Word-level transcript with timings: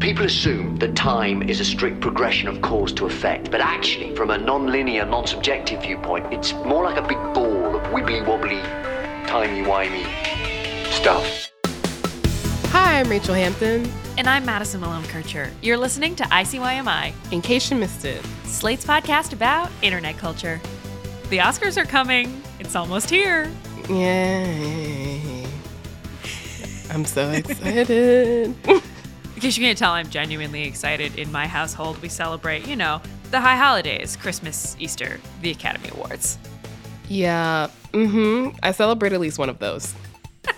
People 0.00 0.26
assume 0.26 0.76
that 0.76 0.94
time 0.94 1.42
is 1.42 1.60
a 1.60 1.64
strict 1.64 2.00
progression 2.00 2.48
of 2.48 2.60
cause 2.60 2.92
to 2.94 3.06
effect, 3.06 3.50
but 3.50 3.60
actually, 3.60 4.14
from 4.14 4.30
a 4.30 4.38
non-linear, 4.38 5.06
non-subjective 5.06 5.82
viewpoint, 5.82 6.32
it's 6.32 6.52
more 6.52 6.84
like 6.84 6.96
a 6.98 7.02
big 7.06 7.18
ball 7.34 7.76
of 7.76 7.82
wibbly-wobbly, 7.92 8.60
timey-wimey 9.26 10.04
stuff. 10.92 11.50
Hi, 12.72 13.00
I'm 13.00 13.06
Rachelle 13.06 13.36
Hampton. 13.36 13.90
And 14.18 14.28
I'm 14.28 14.44
Madison 14.44 14.80
Malone 14.80 15.04
Kircher. 15.04 15.50
You're 15.62 15.78
listening 15.78 16.14
to 16.16 16.24
ICYMI, 16.24 17.12
In 17.32 17.40
case 17.40 17.70
you 17.70 17.76
missed 17.76 18.04
it, 18.04 18.24
Slate's 18.44 18.84
podcast 18.84 19.32
about 19.32 19.70
internet 19.82 20.18
culture. 20.18 20.60
The 21.30 21.38
Oscars 21.38 21.76
are 21.76 21.86
coming. 21.86 22.42
It's 22.60 22.76
almost 22.76 23.08
here. 23.10 23.50
yay. 23.88 25.46
I'm 26.90 27.04
so 27.04 27.30
excited. 27.32 28.54
In 29.34 29.40
case 29.40 29.56
you 29.56 29.64
can't 29.64 29.76
tell, 29.76 29.92
I'm 29.92 30.08
genuinely 30.10 30.62
excited. 30.62 31.18
In 31.18 31.32
my 31.32 31.46
household, 31.46 32.00
we 32.00 32.08
celebrate, 32.08 32.66
you 32.68 32.76
know, 32.76 33.02
the 33.30 33.40
high 33.40 33.56
holidays 33.56 34.16
Christmas, 34.16 34.76
Easter, 34.78 35.20
the 35.42 35.50
Academy 35.50 35.90
Awards. 35.92 36.38
yeah, 37.08 37.68
mm-hmm. 37.92 38.56
I 38.62 38.70
celebrate 38.72 39.12
at 39.12 39.20
least 39.20 39.38
one 39.38 39.48
of 39.48 39.58
those. 39.58 39.94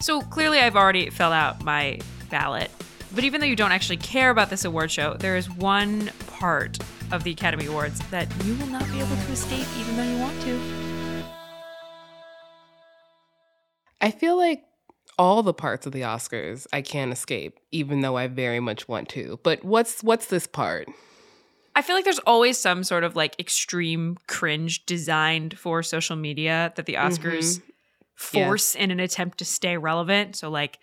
So 0.00 0.22
clearly, 0.22 0.58
I've 0.58 0.76
already 0.76 1.10
filled 1.10 1.34
out 1.34 1.62
my 1.62 1.98
ballot. 2.30 2.70
But 3.14 3.24
even 3.24 3.40
though 3.40 3.46
you 3.46 3.56
don't 3.56 3.72
actually 3.72 3.98
care 3.98 4.30
about 4.30 4.48
this 4.48 4.64
award 4.64 4.90
show, 4.90 5.14
there 5.14 5.36
is 5.36 5.50
one 5.50 6.10
part 6.38 6.78
of 7.12 7.22
the 7.22 7.32
Academy 7.32 7.66
Awards 7.66 8.00
that 8.10 8.26
you 8.44 8.54
will 8.54 8.66
not 8.68 8.90
be 8.92 9.00
able 9.00 9.14
to 9.14 9.32
escape, 9.32 9.66
even 9.78 9.96
though 9.96 10.04
you 10.04 10.18
want 10.18 10.40
to. 10.42 11.24
I 14.00 14.10
feel 14.10 14.36
like 14.38 14.64
all 15.20 15.42
the 15.42 15.52
parts 15.52 15.84
of 15.86 15.92
the 15.92 16.00
Oscars 16.00 16.66
I 16.72 16.80
can't 16.80 17.12
escape, 17.12 17.60
even 17.70 18.00
though 18.00 18.16
I 18.16 18.26
very 18.26 18.58
much 18.58 18.88
want 18.88 19.08
to. 19.10 19.38
But 19.42 19.62
what's 19.62 20.02
what's 20.02 20.26
this 20.26 20.46
part? 20.46 20.88
I 21.76 21.82
feel 21.82 21.94
like 21.94 22.04
there's 22.04 22.18
always 22.20 22.56
some 22.58 22.82
sort 22.82 23.04
of 23.04 23.14
like 23.14 23.38
extreme 23.38 24.16
cringe 24.26 24.84
designed 24.86 25.58
for 25.58 25.82
social 25.82 26.16
media 26.16 26.72
that 26.76 26.86
the 26.86 26.94
Oscars 26.94 27.60
force 28.16 28.74
in 28.74 28.90
an 28.90 28.98
attempt 28.98 29.38
to 29.38 29.44
stay 29.44 29.76
relevant. 29.76 30.36
So, 30.36 30.50
like 30.50 30.78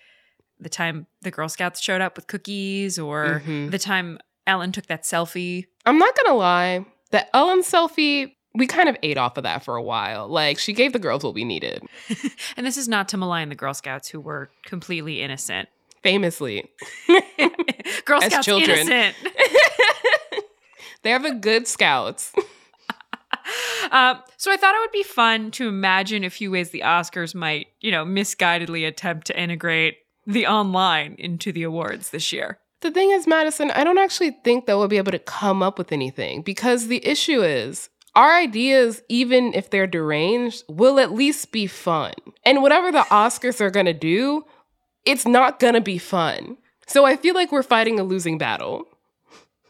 the 0.60 0.70
time 0.70 1.08
the 1.24 1.32
Girl 1.32 1.50
Scouts 1.50 1.82
showed 1.82 2.02
up 2.02 2.16
with 2.16 2.28
cookies, 2.28 2.98
or 3.00 3.42
Mhm. 3.46 3.72
the 3.72 3.80
time 3.80 4.20
Ellen 4.46 4.72
took 4.72 4.86
that 4.88 5.04
selfie. 5.04 5.66
I'm 5.86 5.98
not 5.98 6.16
gonna 6.16 6.38
lie, 6.38 6.86
the 7.12 7.36
Ellen 7.36 7.62
selfie, 7.64 8.36
we 8.58 8.68
kind 8.68 8.90
of 8.90 8.98
ate 9.04 9.18
off 9.18 9.38
of 9.38 9.44
that 9.44 9.64
for 9.64 9.76
a 9.76 9.84
while. 9.84 10.28
Like 10.28 10.58
she 10.60 10.74
gave 10.74 10.94
the 10.94 11.00
girls 11.00 11.24
what 11.24 11.34
we 11.34 11.44
needed. 11.46 11.84
And 12.56 12.66
this 12.66 12.78
is 12.78 12.88
not 12.88 13.08
to 13.10 13.18
malign 13.18 13.50
the 13.50 13.56
Girl 13.56 13.74
Scouts 13.74 14.08
who 14.10 14.20
were 14.20 14.50
completely 14.66 15.22
innocent. 15.22 15.70
Famously. 16.02 16.70
Girl 18.06 18.22
Scouts 18.22 18.46
children. 18.46 18.80
innocent. 18.80 19.16
They're 21.04 21.20
the 21.20 21.34
good 21.34 21.68
scouts. 21.68 22.34
Um, 23.92 24.22
so 24.38 24.52
I 24.52 24.58
thought 24.58 24.76
it 24.76 24.80
would 24.80 24.92
be 24.92 25.04
fun 25.04 25.52
to 25.52 25.68
imagine 25.68 26.24
a 26.24 26.30
few 26.30 26.52
ways 26.52 26.72
the 26.72 26.82
Oscars 26.82 27.34
might, 27.36 27.68
you 27.80 27.92
know, 27.92 28.04
misguidedly 28.06 28.88
attempt 28.88 29.28
to 29.28 29.40
integrate 29.40 29.98
the 30.26 30.48
online 30.48 31.16
into 31.18 31.52
the 31.52 31.64
awards 31.64 32.10
this 32.10 32.34
year. 32.34 32.60
The 32.82 32.92
thing 32.92 33.12
is, 33.12 33.26
Madison, 33.26 33.72
I 33.72 33.84
don't 33.84 33.98
actually 33.98 34.32
think 34.44 34.66
that 34.66 34.78
we'll 34.78 34.88
be 34.88 34.98
able 34.98 35.12
to 35.12 35.20
come 35.20 35.64
up 35.64 35.78
with 35.78 35.92
anything 35.92 36.42
because 36.42 36.88
the 36.88 37.06
issue 37.08 37.42
is 37.42 37.90
our 38.18 38.36
ideas, 38.36 39.02
even 39.08 39.54
if 39.54 39.70
they're 39.70 39.88
deranged, 39.88 40.64
will 40.68 41.00
at 41.00 41.14
least 41.14 41.52
be 41.54 41.68
fun. 41.68 42.14
And 42.44 42.62
whatever 42.62 42.92
the 42.92 43.06
Oscars 43.10 43.62
are 43.62 43.70
gonna 43.70 43.94
do, 43.94 44.44
it's 45.06 45.26
not 45.26 45.60
gonna 45.60 45.80
be 45.80 45.98
fun. 45.98 46.58
So 46.88 47.06
I 47.06 47.16
feel 47.16 47.34
like 47.36 47.52
we're 47.52 47.64
fighting 47.64 48.00
a 48.00 48.04
losing 48.04 48.38
battle. 48.38 48.86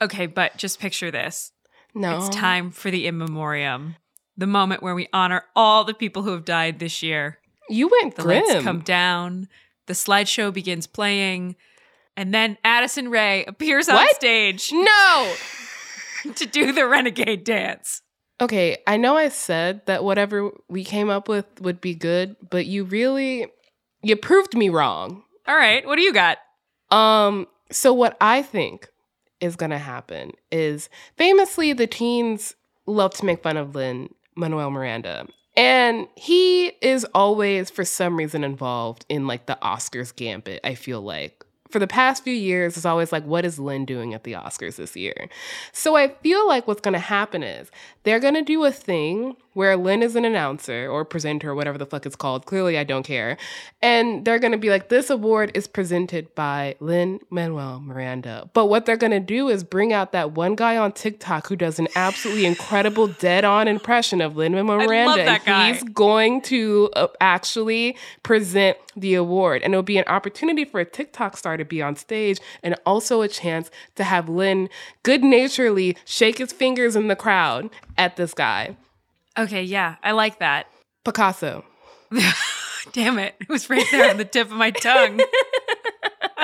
Okay, 0.01 0.25
but 0.27 0.57
just 0.57 0.79
picture 0.79 1.11
this. 1.11 1.51
No. 1.93 2.17
It's 2.17 2.29
time 2.35 2.71
for 2.71 2.89
the 2.89 3.05
in 3.07 3.17
memoriam, 3.17 3.95
the 4.37 4.47
moment 4.47 4.81
where 4.83 4.95
we 4.95 5.07
honor 5.11 5.43
all 5.55 5.83
the 5.83 5.93
people 5.93 6.23
who 6.23 6.31
have 6.31 6.45
died 6.45 6.79
this 6.79 7.03
year. 7.03 7.39
You 7.69 7.89
went 7.89 8.15
The 8.15 8.21
grim. 8.23 8.43
lights 8.45 8.63
come 8.63 8.79
down, 8.81 9.47
the 9.87 9.93
slideshow 9.93 10.53
begins 10.53 10.87
playing, 10.87 11.55
and 12.15 12.33
then 12.33 12.57
Addison 12.63 13.09
Rae 13.09 13.43
appears 13.45 13.89
on 13.89 13.95
What? 13.95 14.15
stage 14.15 14.71
no! 14.71 15.33
to 16.35 16.45
do 16.45 16.71
the 16.71 16.87
renegade 16.87 17.43
dance. 17.43 18.01
Okay, 18.39 18.77
I 18.85 18.97
know 18.97 19.17
I 19.17 19.29
said 19.29 19.85
that 19.87 20.03
whatever 20.03 20.51
we 20.67 20.83
came 20.83 21.09
up 21.09 21.27
with 21.27 21.45
would 21.61 21.81
be 21.81 21.95
good, 21.95 22.35
but 22.49 22.67
you 22.67 22.83
really 22.83 23.47
you 24.03 24.15
proved 24.15 24.55
me 24.55 24.69
wrong. 24.69 25.23
All 25.47 25.55
right, 25.55 25.85
what 25.85 25.95
do 25.95 26.03
you 26.03 26.13
got? 26.13 26.37
Um, 26.91 27.47
so 27.71 27.93
what 27.93 28.15
I 28.21 28.41
think 28.41 28.89
is 29.39 29.55
gonna 29.55 29.79
happen 29.79 30.31
is 30.51 30.89
famously 31.15 31.73
the 31.73 31.87
teens 31.87 32.55
love 32.85 33.13
to 33.15 33.25
make 33.25 33.41
fun 33.41 33.57
of 33.57 33.75
Lynn 33.75 34.13
Manuel 34.35 34.69
Miranda. 34.69 35.27
And 35.55 36.07
he 36.15 36.67
is 36.81 37.03
always, 37.15 37.71
for 37.71 37.83
some 37.83 38.15
reason, 38.15 38.43
involved 38.43 39.05
in 39.09 39.25
like 39.25 39.47
the 39.47 39.57
Oscars 39.63 40.15
gambit, 40.15 40.59
I 40.63 40.75
feel 40.75 41.01
like. 41.01 41.43
For 41.69 41.79
the 41.79 41.87
past 41.87 42.23
few 42.23 42.33
years, 42.33 42.77
it's 42.77 42.85
always 42.85 43.11
like, 43.11 43.25
what 43.25 43.45
is 43.45 43.59
Lin 43.59 43.85
doing 43.85 44.13
at 44.13 44.23
the 44.23 44.33
Oscars 44.33 44.77
this 44.77 44.95
year? 44.95 45.29
So 45.71 45.95
I 45.95 46.09
feel 46.09 46.47
like 46.47 46.67
what's 46.67 46.81
gonna 46.81 46.99
happen 46.99 47.43
is 47.43 47.69
they're 48.03 48.19
gonna 48.19 48.43
do 48.43 48.63
a 48.63 48.71
thing 48.71 49.35
where 49.57 49.75
Lin 49.75 50.03
is 50.03 50.15
an 50.15 50.23
announcer 50.23 50.87
or 50.87 51.03
presenter 51.03 51.49
or 51.49 51.55
whatever 51.55 51.79
the 51.79 51.85
fuck 51.87 52.05
it's 52.05 52.15
called. 52.15 52.45
Clearly, 52.45 52.77
I 52.77 52.83
don't 52.83 53.01
care. 53.01 53.37
And 53.81 54.23
they're 54.23 54.37
gonna 54.37 54.59
be 54.59 54.69
like, 54.69 54.89
this 54.89 55.09
award 55.09 55.49
is 55.55 55.67
presented 55.67 56.35
by 56.35 56.75
Lynn 56.79 57.21
Manuel 57.31 57.79
Miranda. 57.79 58.51
But 58.53 58.67
what 58.67 58.85
they're 58.85 58.97
gonna 58.97 59.19
do 59.19 59.49
is 59.49 59.63
bring 59.63 59.91
out 59.91 60.11
that 60.11 60.33
one 60.33 60.53
guy 60.53 60.77
on 60.77 60.91
TikTok 60.91 61.47
who 61.47 61.55
does 61.55 61.79
an 61.79 61.87
absolutely 61.95 62.45
incredible 62.53 63.07
dead 63.07 63.45
on 63.45 63.67
impression 63.67 64.21
of 64.21 64.37
Lin-Manuel 64.37 64.77
love 64.77 64.87
Miranda. 64.87 65.23
and 65.23 65.43
guy. 65.43 65.73
He's 65.73 65.83
going 65.83 66.41
to 66.41 66.91
uh, 66.95 67.07
actually 67.19 67.97
present 68.21 68.77
the 68.95 69.15
award. 69.15 69.63
And 69.63 69.73
it'll 69.73 69.81
be 69.81 69.97
an 69.97 70.05
opportunity 70.05 70.65
for 70.65 70.79
a 70.79 70.85
TikTok 70.85 71.35
star 71.35 71.57
to 71.57 71.65
be 71.65 71.81
on 71.81 71.95
stage 71.95 72.39
and 72.61 72.75
also 72.85 73.21
a 73.23 73.27
chance 73.27 73.71
to 73.95 74.03
have 74.03 74.29
Lin 74.29 74.69
good 75.01 75.23
naturedly 75.23 75.97
shake 76.05 76.37
his 76.37 76.51
fingers 76.51 76.95
in 76.95 77.07
the 77.07 77.15
crowd 77.15 77.71
at 77.97 78.17
this 78.17 78.35
guy. 78.35 78.75
Okay, 79.37 79.63
yeah, 79.63 79.95
I 80.03 80.11
like 80.11 80.39
that. 80.39 80.67
Picasso. 81.05 81.63
Damn 82.91 83.19
it. 83.19 83.35
It 83.39 83.49
was 83.49 83.69
right 83.69 83.85
there 83.91 84.09
on 84.09 84.17
the 84.17 84.25
tip 84.25 84.47
of 84.47 84.57
my 84.57 84.71
tongue. 84.71 85.21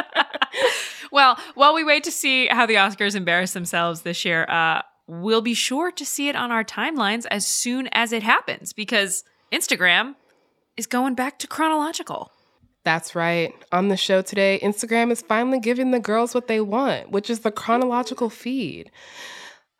well, 1.12 1.38
while 1.56 1.74
we 1.74 1.84
wait 1.84 2.04
to 2.04 2.12
see 2.12 2.48
how 2.48 2.66
the 2.66 2.76
Oscars 2.76 3.16
embarrass 3.16 3.54
themselves 3.54 4.02
this 4.02 4.26
year, 4.26 4.46
uh, 4.50 4.81
we'll 5.08 5.42
be 5.42 5.54
sure 5.54 5.92
to 5.92 6.06
see 6.06 6.30
it 6.30 6.36
on 6.36 6.52
our 6.52 6.64
timelines 6.64 7.26
as 7.31 7.48
soon 7.48 7.90
as 7.94 8.12
it 8.12 8.24
happens 8.24 8.74
because 8.74 9.24
Instagram 9.52 10.16
is 10.78 10.86
going 10.86 11.16
back 11.16 11.40
to 11.40 11.48
chronological. 11.48 12.31
That's 12.84 13.16
right. 13.16 13.54
On 13.72 13.88
the 13.88 13.98
show 13.98 14.22
today, 14.22 14.60
Instagram 14.62 15.12
is 15.12 15.22
finally 15.22 15.60
giving 15.60 15.92
the 15.92 16.00
girls 16.00 16.36
what 16.36 16.48
they 16.48 16.60
want, 16.60 17.12
which 17.12 17.30
is 17.30 17.40
the 17.40 17.52
chronological 17.52 18.30
feed. 18.30 18.92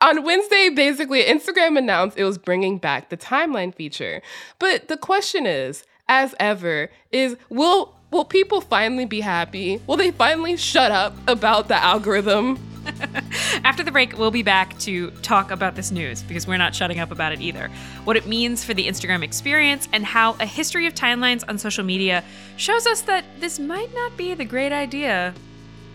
On 0.04 0.22
Wednesday, 0.26 0.68
basically, 0.68 1.24
Instagram 1.24 1.78
announced 1.78 2.18
it 2.18 2.26
was 2.26 2.38
bringing 2.38 2.78
back 2.78 3.08
the 3.08 3.16
timeline 3.16 3.74
feature. 3.74 4.22
But 4.60 4.90
the 4.90 4.98
question 4.98 5.46
is, 5.46 5.86
as 6.10 6.36
ever, 6.42 6.90
is 7.14 7.38
will 7.48 7.96
will 8.12 8.26
people 8.26 8.60
finally 8.60 9.06
be 9.06 9.22
happy? 9.22 9.82
Will 9.88 9.96
they 9.96 10.12
finally 10.12 10.58
shut 10.58 10.92
up 10.92 11.16
about 11.26 11.70
the 11.70 11.82
algorithm? 11.82 12.60
After 13.64 13.82
the 13.82 13.94
break, 13.94 14.18
we'll 14.18 14.30
be 14.30 14.44
back 14.44 14.78
to 14.80 15.10
talk 15.22 15.52
about 15.52 15.76
this 15.76 15.90
news 15.90 16.22
because 16.22 16.46
we're 16.46 16.58
not 16.58 16.76
shutting 16.76 17.00
up 17.00 17.12
about 17.12 17.32
it 17.32 17.40
either. 17.40 17.70
What 18.04 18.18
it 18.18 18.28
means 18.28 18.62
for 18.62 18.74
the 18.74 18.86
Instagram 18.86 19.24
experience 19.24 19.88
and 19.94 20.04
how 20.04 20.36
a 20.42 20.46
history 20.46 20.86
of 20.86 20.94
timelines 20.94 21.46
on 21.48 21.58
social 21.58 21.86
media 21.86 22.26
shows 22.58 22.86
us 22.86 23.04
that 23.04 23.24
this 23.40 23.58
might 23.58 23.94
not 23.96 24.18
be 24.18 24.34
the 24.34 24.44
great 24.44 24.74
idea 24.74 25.34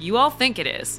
you 0.00 0.16
all 0.16 0.30
think 0.30 0.58
it 0.58 0.66
is. 0.66 0.98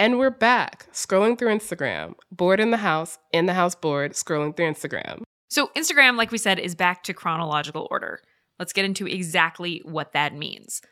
And 0.00 0.16
we're 0.16 0.30
back, 0.30 0.86
scrolling 0.92 1.36
through 1.36 1.52
Instagram, 1.52 2.14
bored 2.30 2.60
in 2.60 2.70
the 2.70 2.76
house, 2.76 3.18
in 3.32 3.46
the 3.46 3.54
house 3.54 3.74
bored, 3.74 4.12
scrolling 4.12 4.56
through 4.56 4.70
Instagram. 4.70 5.22
So, 5.48 5.72
Instagram, 5.74 6.16
like 6.16 6.30
we 6.30 6.38
said, 6.38 6.60
is 6.60 6.76
back 6.76 7.02
to 7.04 7.12
chronological 7.12 7.88
order. 7.90 8.20
Let's 8.60 8.72
get 8.72 8.84
into 8.84 9.08
exactly 9.08 9.82
what 9.84 10.12
that 10.12 10.34
means. 10.34 10.82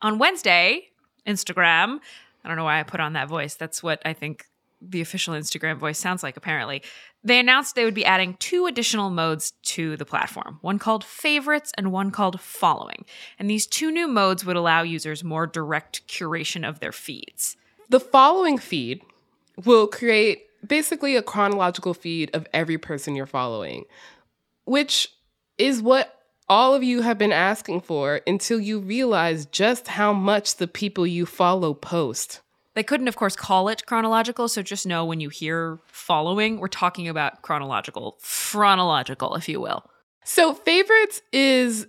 On 0.00 0.18
Wednesday, 0.18 0.88
Instagram, 1.24 2.00
I 2.42 2.48
don't 2.48 2.56
know 2.56 2.64
why 2.64 2.80
I 2.80 2.82
put 2.82 2.98
on 2.98 3.12
that 3.12 3.28
voice. 3.28 3.54
That's 3.54 3.80
what 3.80 4.02
I 4.04 4.12
think 4.12 4.46
the 4.80 5.00
official 5.00 5.34
Instagram 5.34 5.78
voice 5.78 5.98
sounds 5.98 6.24
like, 6.24 6.36
apparently. 6.36 6.82
They 7.22 7.38
announced 7.38 7.76
they 7.76 7.84
would 7.84 7.94
be 7.94 8.04
adding 8.04 8.34
two 8.40 8.66
additional 8.66 9.10
modes 9.10 9.52
to 9.62 9.96
the 9.96 10.04
platform 10.04 10.58
one 10.62 10.80
called 10.80 11.04
favorites 11.04 11.70
and 11.78 11.92
one 11.92 12.10
called 12.10 12.40
following. 12.40 13.04
And 13.38 13.48
these 13.48 13.68
two 13.68 13.92
new 13.92 14.08
modes 14.08 14.44
would 14.44 14.56
allow 14.56 14.82
users 14.82 15.22
more 15.22 15.46
direct 15.46 16.08
curation 16.08 16.68
of 16.68 16.80
their 16.80 16.90
feeds. 16.90 17.56
The 17.92 18.00
following 18.00 18.56
feed 18.56 19.02
will 19.66 19.86
create 19.86 20.46
basically 20.66 21.14
a 21.14 21.22
chronological 21.22 21.92
feed 21.92 22.30
of 22.32 22.46
every 22.54 22.78
person 22.78 23.14
you're 23.14 23.26
following, 23.26 23.84
which 24.64 25.12
is 25.58 25.82
what 25.82 26.18
all 26.48 26.74
of 26.74 26.82
you 26.82 27.02
have 27.02 27.18
been 27.18 27.32
asking 27.32 27.82
for 27.82 28.22
until 28.26 28.58
you 28.58 28.78
realize 28.78 29.44
just 29.44 29.88
how 29.88 30.14
much 30.14 30.56
the 30.56 30.66
people 30.66 31.06
you 31.06 31.26
follow 31.26 31.74
post. 31.74 32.40
They 32.72 32.82
couldn't, 32.82 33.08
of 33.08 33.16
course, 33.16 33.36
call 33.36 33.68
it 33.68 33.84
chronological, 33.84 34.48
so 34.48 34.62
just 34.62 34.86
know 34.86 35.04
when 35.04 35.20
you 35.20 35.28
hear 35.28 35.78
following, 35.84 36.60
we're 36.60 36.68
talking 36.68 37.08
about 37.08 37.42
chronological, 37.42 38.16
chronological, 38.22 39.34
if 39.34 39.50
you 39.50 39.60
will. 39.60 39.84
So, 40.24 40.54
favorites 40.54 41.20
is 41.30 41.86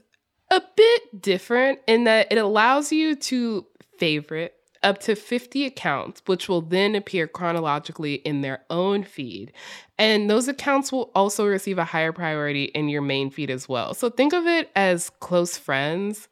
a 0.52 0.62
bit 0.76 1.22
different 1.22 1.80
in 1.88 2.04
that 2.04 2.28
it 2.30 2.40
allows 2.40 2.92
you 2.92 3.16
to 3.16 3.66
favorite 3.98 4.54
up 4.84 5.00
to 5.00 5.16
50 5.16 5.66
accounts, 5.66 6.22
which 6.26 6.48
will 6.48 6.62
then 6.62 6.96
appear 6.96 7.28
chronologically 7.28 8.16
in 8.16 8.42
their 8.42 8.64
own 8.70 9.04
feed. 9.04 9.52
And 9.98 10.30
those 10.30 10.48
accounts 10.48 10.92
will 10.92 11.12
also 11.16 11.46
receive 11.46 11.78
a 11.78 11.86
higher 11.86 12.12
priority 12.12 12.66
in 12.66 12.90
your 12.90 13.02
main 13.02 13.30
feed 13.30 13.50
as 13.50 13.70
well. 13.70 13.94
So 13.94 14.10
think 14.10 14.34
of 14.34 14.46
it 14.46 14.70
as 14.76 15.10
close 15.20 15.58
friends, 15.58 16.28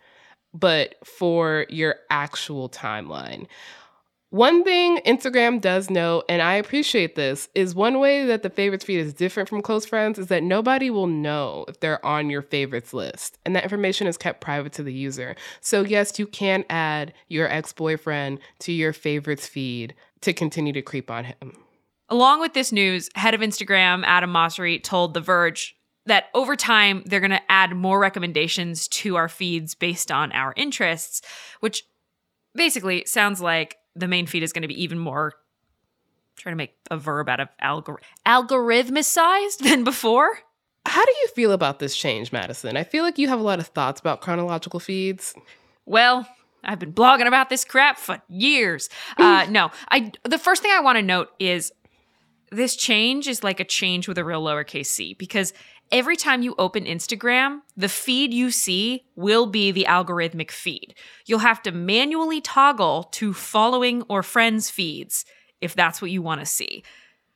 but 0.54 0.96
for 1.06 1.66
your 1.70 1.96
actual 2.10 2.70
timeline. 2.70 3.48
One 4.32 4.64
thing 4.64 5.00
Instagram 5.00 5.60
does 5.60 5.90
know, 5.90 6.24
and 6.30 6.42
I 6.42 6.54
appreciate 6.54 7.16
this, 7.16 7.50
is 7.54 7.76
one 7.76 8.00
way 8.00 8.26
that 8.28 8.44
the 8.44 8.50
favorites 8.50 8.86
feed 8.86 9.00
is 9.00 9.14
different 9.14 9.50
from 9.50 9.62
close 9.62 9.86
friends 9.86 10.18
is 10.18 10.28
that 10.28 10.42
nobody 10.42 10.90
will 10.90 11.08
know 11.08 11.66
if 11.68 11.82
they're 11.82 12.04
on 12.06 12.30
your 12.30 12.42
favorites 12.42 12.94
list. 12.94 13.38
And 13.46 13.54
that 13.58 13.64
information 13.64 14.08
is 14.08 14.18
kept 14.18 14.40
private 14.40 14.72
to 14.74 14.84
the 14.84 14.94
user. 14.94 15.36
So, 15.60 15.82
yes, 15.82 16.18
you 16.18 16.28
can 16.28 16.64
add 16.70 17.12
your 17.28 17.50
ex 17.50 17.74
boyfriend 17.74 18.40
to 18.60 18.72
your 18.72 18.94
favorites 18.94 19.48
feed 19.48 19.96
to 20.22 20.32
continue 20.32 20.72
to 20.72 20.82
creep 20.82 21.12
on 21.12 21.26
him. 21.26 21.58
Along 22.08 22.40
with 22.40 22.54
this 22.54 22.72
news, 22.72 23.10
head 23.16 23.34
of 23.34 23.42
Instagram, 23.42 24.04
Adam 24.06 24.32
Mosseri, 24.32 24.82
told 24.82 25.14
The 25.14 25.20
Verge 25.20 25.76
that 26.06 26.28
over 26.34 26.56
time 26.56 27.04
they're 27.06 27.20
going 27.20 27.32
to 27.32 27.52
add 27.52 27.76
more 27.76 28.00
recommendations 28.00 28.88
to 28.88 29.18
our 29.18 29.28
feeds 29.28 29.76
based 29.76 30.10
on 30.10 30.32
our 30.32 30.54
interests, 30.56 31.22
which 31.60 31.84
basically 32.56 33.04
sounds 33.06 33.42
like 33.42 33.76
the 33.96 34.08
main 34.08 34.26
feed 34.26 34.44
is 34.44 34.54
going 34.54 34.62
to 34.64 34.68
be 34.68 34.82
even 34.84 35.00
more 35.00 35.34
trying 36.38 36.54
to 36.54 36.58
make 36.58 36.76
a 36.90 36.98
verb 36.98 37.30
out 37.30 37.40
of 37.40 37.50
algor- 37.64 37.98
algorithmicized 38.26 39.58
than 39.64 39.84
before. 39.84 40.40
How 40.86 41.06
do 41.06 41.12
you 41.22 41.28
feel 41.28 41.52
about 41.52 41.80
this 41.80 41.96
change, 41.96 42.32
Madison? 42.32 42.76
I 42.76 42.84
feel 42.84 43.04
like 43.04 43.20
you 43.20 43.28
have 43.28 43.40
a 43.40 43.44
lot 43.44 43.60
of 43.60 43.68
thoughts 43.68 44.02
about 44.02 44.22
chronological 44.22 44.80
feeds. 44.80 45.36
Well, 45.86 46.28
I've 46.64 46.80
been 46.80 46.94
blogging 46.94 47.28
about 47.28 47.50
this 47.50 47.64
crap 47.64 47.98
for 47.98 48.22
years. 48.28 48.90
Uh, 49.18 49.46
no, 49.50 49.70
I. 49.90 50.12
The 50.24 50.40
first 50.40 50.64
thing 50.64 50.72
I 50.74 50.82
want 50.82 50.98
to 50.98 51.04
note 51.04 51.30
is 51.40 51.72
this 52.52 52.76
change 52.76 53.28
is 53.28 53.44
like 53.44 53.60
a 53.60 53.64
change 53.64 54.08
with 54.08 54.18
a 54.18 54.24
real 54.24 54.44
lowercase 54.44 54.88
c 54.88 55.14
because 55.14 55.54
every 55.92 56.16
time 56.16 56.42
you 56.42 56.56
open 56.58 56.86
Instagram, 56.86 57.62
the 57.76 57.90
feed 57.90 58.34
you 58.34 58.52
see 58.52 59.04
will 59.16 59.46
be 59.46 59.72
the 59.72 59.86
algorithmic 59.88 60.52
feed. 60.52 60.96
You'll 61.26 61.40
have 61.40 61.62
to 61.64 61.72
manually 61.72 62.42
toggle 62.42 63.04
to 63.12 63.34
following 63.34 64.04
or 64.04 64.24
friends 64.24 64.70
feeds 64.70 65.26
if 65.60 65.76
that's 65.76 66.02
what 66.02 66.12
you 66.12 66.22
want 66.22 66.40
to 66.40 66.46
see. 66.46 66.84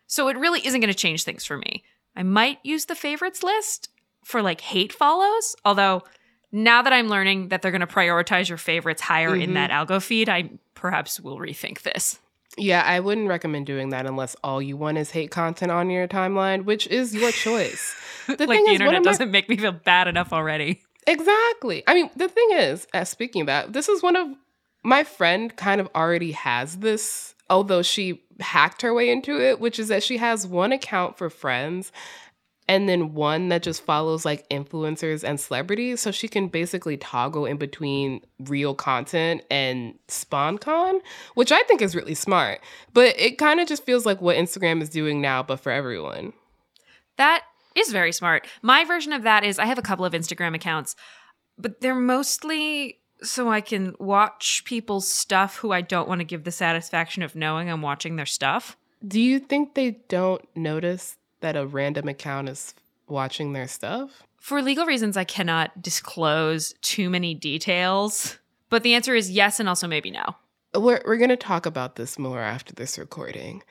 So 0.08 0.28
it 0.28 0.38
really 0.38 0.66
isn't 0.66 0.80
going 0.80 0.92
to 0.92 0.98
change 0.98 1.24
things 1.24 1.46
for 1.46 1.58
me. 1.58 1.84
I 2.16 2.24
might 2.24 2.60
use 2.64 2.86
the 2.86 2.96
favorites 2.96 3.44
list 3.44 3.90
for 4.24 4.42
like 4.42 4.62
hate 4.62 4.94
follows, 4.94 5.56
although 5.66 6.04
now 6.52 6.82
that 6.82 6.94
I'm 6.94 7.10
learning 7.10 7.50
that 7.50 7.62
they're 7.62 7.72
going 7.72 7.82
to 7.82 7.88
prioritize 7.88 8.48
your 8.48 8.58
favorites 8.58 9.02
higher 9.02 9.32
mm-hmm. 9.32 9.42
in 9.42 9.54
that 9.56 9.72
algo 9.72 10.02
feed, 10.02 10.30
I 10.30 10.52
perhaps 10.74 11.20
will 11.20 11.38
rethink 11.38 11.82
this. 11.82 12.20
Yeah, 12.58 12.84
I 12.86 13.00
wouldn't 13.00 13.28
recommend 13.28 13.66
doing 13.66 13.90
that 13.90 14.06
unless 14.06 14.36
all 14.44 14.62
you 14.62 14.78
want 14.78 14.98
is 14.98 15.12
hate 15.12 15.32
content 15.32 15.72
on 15.72 15.90
your 15.90 16.08
timeline, 16.08 16.66
which 16.66 16.88
is 16.88 17.14
your 17.14 17.32
choice. 17.32 17.96
The 18.28 18.48
like 18.48 18.66
the 18.66 18.72
is, 18.72 18.82
internet 18.82 19.04
doesn't 19.04 19.30
make 19.30 19.50
me 19.50 19.56
feel 19.56 19.72
bad 19.72 20.08
enough 20.08 20.34
already. 20.34 20.82
Exactly. 21.06 21.84
I 21.86 21.94
mean, 21.94 22.10
the 22.16 22.28
thing 22.28 22.48
is, 22.54 22.88
as 22.92 23.08
speaking 23.08 23.42
of 23.42 23.46
that, 23.46 23.74
this 23.74 23.88
is 23.88 24.02
one 24.02 24.16
of 24.16 24.28
my 24.84 25.04
friend 25.04 25.56
kind 25.56 25.80
of 25.80 25.88
already 25.94 26.32
has 26.32 26.78
this, 26.78 27.36
although 27.52 27.84
she 27.84 28.24
hacked 28.40 28.82
her 28.82 28.96
way 28.96 29.12
into 29.12 29.40
it, 29.40 29.60
which 29.60 29.78
is 29.78 29.90
that 29.90 30.02
she 30.02 30.18
has 30.18 30.48
one 30.48 30.72
account 30.72 31.20
for 31.20 31.30
friends 31.30 31.92
and 32.68 32.90
then 32.90 33.14
one 33.14 33.50
that 33.50 33.64
just 33.64 33.84
follows 33.84 34.26
like 34.26 34.48
influencers 34.50 35.24
and 35.24 35.40
celebrities 35.40 36.02
so 36.02 36.12
she 36.12 36.28
can 36.28 36.48
basically 36.48 36.98
toggle 36.98 37.46
in 37.46 37.58
between 37.58 38.22
real 38.40 38.74
content 38.74 39.44
and 39.52 39.94
sponcon, 40.08 41.00
which 41.36 41.52
I 41.52 41.62
think 41.64 41.82
is 41.82 41.96
really 41.96 42.16
smart. 42.16 42.60
But 42.94 43.20
it 43.20 43.38
kind 43.38 43.60
of 43.60 43.68
just 43.68 43.86
feels 43.86 44.06
like 44.06 44.22
what 44.22 44.38
Instagram 44.38 44.82
is 44.82 44.90
doing 44.90 45.22
now 45.22 45.44
but 45.44 45.60
for 45.60 45.72
everyone. 45.72 46.34
That 47.18 47.44
is 47.76 47.92
very 47.92 48.12
smart. 48.12 48.48
My 48.62 48.84
version 48.84 49.14
of 49.14 49.24
that 49.24 49.44
is 49.44 49.60
I 49.60 49.66
have 49.66 49.78
a 49.78 49.84
couple 49.84 50.06
of 50.06 50.14
Instagram 50.14 50.56
accounts, 50.56 50.96
but 51.58 51.82
they're 51.82 51.94
mostly 51.94 53.00
so 53.22 53.50
I 53.50 53.62
can 53.62 53.96
watch 54.00 54.64
people's 54.66 55.08
stuff 55.08 55.58
who 55.58 55.72
I 55.72 55.82
don't 55.82 56.08
want 56.10 56.20
to 56.20 56.26
give 56.26 56.44
the 56.44 56.52
satisfaction 56.52 57.24
of 57.24 57.36
knowing 57.36 57.70
I'm 57.70 57.82
watching 57.82 58.16
their 58.16 58.26
stuff. 58.26 58.76
Do 59.06 59.22
you 59.22 59.40
think 59.40 59.74
they 59.74 60.00
don't 60.10 60.44
notice 60.56 61.16
that 61.42 61.56
a 61.56 61.66
random 61.66 62.08
account 62.08 62.50
is 62.50 62.74
watching 63.08 63.54
their 63.54 63.68
stuff? 63.68 64.24
For 64.40 64.62
legal 64.62 64.86
reasons, 64.86 65.18
I 65.18 65.24
cannot 65.24 65.82
disclose 65.82 66.74
too 66.82 67.10
many 67.10 67.34
details, 67.34 68.38
but 68.70 68.84
the 68.84 68.94
answer 68.94 69.16
is 69.16 69.32
yes 69.32 69.60
and 69.60 69.68
also 69.68 69.88
maybe 69.88 70.12
no. 70.12 70.36
We're, 70.76 71.02
we're 71.06 71.18
going 71.18 71.30
to 71.30 71.38
talk 71.38 71.66
about 71.66 71.96
this 71.96 72.20
more 72.20 72.42
after 72.42 72.74
this 72.74 72.98
recording. 72.98 73.64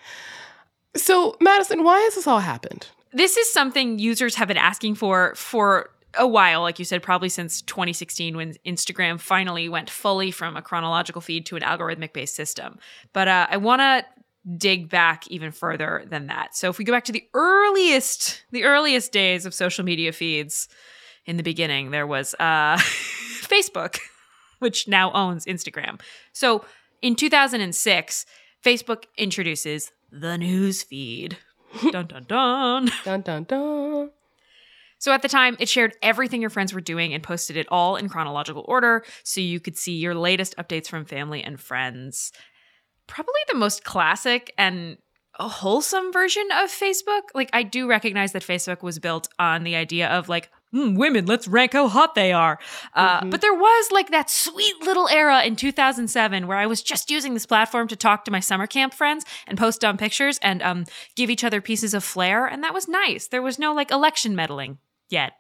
So, 0.97 1.37
Madison, 1.40 1.85
why 1.85 2.00
has 2.00 2.14
this 2.14 2.26
all 2.26 2.40
happened? 2.40 2.88
This 3.12 3.37
is 3.37 3.52
something 3.52 3.99
users 3.99 4.35
have 4.37 4.49
been 4.49 4.56
asking 4.56 4.97
for 4.97 5.35
for 5.37 5.90
a 6.16 6.26
while, 6.26 6.62
like 6.62 6.78
you 6.78 6.85
said, 6.85 7.02
probably 7.02 7.28
since 7.28 7.62
2016 7.62 8.37
when 8.37 8.54
Instagram 8.66 9.21
finally 9.21 9.68
went 9.68 9.90
fully 9.90 10.30
from 10.30 10.56
a 10.56 10.62
chronological 10.62 11.21
feed 11.21 11.47
to 11.47 11.56
an 11.56 11.62
algorithmic 11.62 12.12
based 12.12 12.35
system. 12.35 12.78
But 13.12 13.28
uh, 13.28 13.47
I 13.50 13.56
want 13.56 13.80
to 13.80 14.04
dig 14.56 14.88
back 14.88 15.26
even 15.28 15.52
further 15.52 16.04
than 16.08 16.26
that. 16.26 16.54
So 16.54 16.68
if 16.68 16.78
we 16.78 16.84
go 16.84 16.92
back 16.92 17.04
to 17.04 17.12
the 17.12 17.26
earliest, 17.32 18.44
the 18.50 18.64
earliest 18.64 19.12
days 19.12 19.46
of 19.46 19.54
social 19.54 19.84
media 19.84 20.12
feeds, 20.12 20.68
in 21.26 21.36
the 21.36 21.42
beginning 21.42 21.90
there 21.90 22.06
was 22.06 22.34
uh, 22.38 22.76
Facebook, 23.42 23.98
which 24.58 24.86
now 24.88 25.12
owns 25.12 25.46
Instagram. 25.46 26.00
So 26.32 26.64
in 27.02 27.16
2006, 27.16 28.26
Facebook 28.64 29.04
introduces 29.16 29.92
the 30.10 30.38
news 30.38 30.82
feed. 30.82 31.38
dun 31.90 32.06
dun 32.06 32.24
dun. 32.28 32.90
Dun 33.04 33.20
dun 33.22 33.44
dun. 33.44 34.10
So 34.98 35.12
at 35.12 35.20
the 35.20 35.28
time, 35.28 35.56
it 35.60 35.68
shared 35.68 35.96
everything 36.00 36.40
your 36.40 36.48
friends 36.48 36.72
were 36.72 36.80
doing 36.80 37.12
and 37.12 37.22
posted 37.22 37.58
it 37.58 37.66
all 37.68 37.96
in 37.96 38.08
chronological 38.08 38.64
order 38.66 39.04
so 39.22 39.40
you 39.40 39.60
could 39.60 39.76
see 39.76 39.96
your 39.96 40.14
latest 40.14 40.56
updates 40.56 40.86
from 40.86 41.04
family 41.04 41.42
and 41.42 41.60
friends. 41.60 42.32
Probably 43.06 43.32
the 43.49 43.54
most 43.56 43.84
classic 43.84 44.52
and 44.56 44.99
wholesome 45.37 46.12
version 46.12 46.46
of 46.52 46.70
Facebook. 46.70 47.23
Like, 47.34 47.50
I 47.52 47.62
do 47.62 47.88
recognize 47.88 48.32
that 48.32 48.42
Facebook 48.42 48.82
was 48.82 48.99
built 48.99 49.28
on 49.38 49.64
the 49.64 49.75
idea 49.75 50.08
of 50.08 50.28
like, 50.28 50.50
"Hmm, 50.70 50.94
women, 50.94 51.26
let's 51.26 51.49
rank 51.49 51.73
how 51.73 51.88
hot 51.88 52.14
they 52.14 52.32
are. 52.32 52.58
Uh, 52.94 53.25
But 53.25 53.40
there 53.40 53.54
was 53.54 53.90
like 53.90 54.11
that 54.11 54.30
sweet 54.30 54.75
little 54.82 55.08
era 55.08 55.42
in 55.42 55.56
2007 55.56 56.46
where 56.46 56.58
I 56.58 56.66
was 56.66 56.82
just 56.82 57.11
using 57.11 57.34
this 57.34 57.46
platform 57.46 57.88
to 57.88 57.96
talk 57.96 58.25
to 58.25 58.30
my 58.30 58.40
summer 58.40 58.66
camp 58.66 58.94
friends 58.94 59.25
and 59.46 59.58
post 59.58 59.80
dumb 59.80 59.96
pictures 59.96 60.38
and 60.40 60.62
um, 60.62 60.84
give 61.16 61.30
each 61.30 61.44
other 61.44 61.61
pieces 61.61 61.94
of 61.94 62.04
flair. 62.04 62.46
And 62.46 62.62
that 62.62 62.75
was 62.75 62.88
nice. 62.88 63.26
There 63.26 63.42
was 63.42 63.58
no 63.58 63.73
like 63.75 63.90
election 63.90 64.37
meddling 64.37 64.78
yet. 65.14 65.33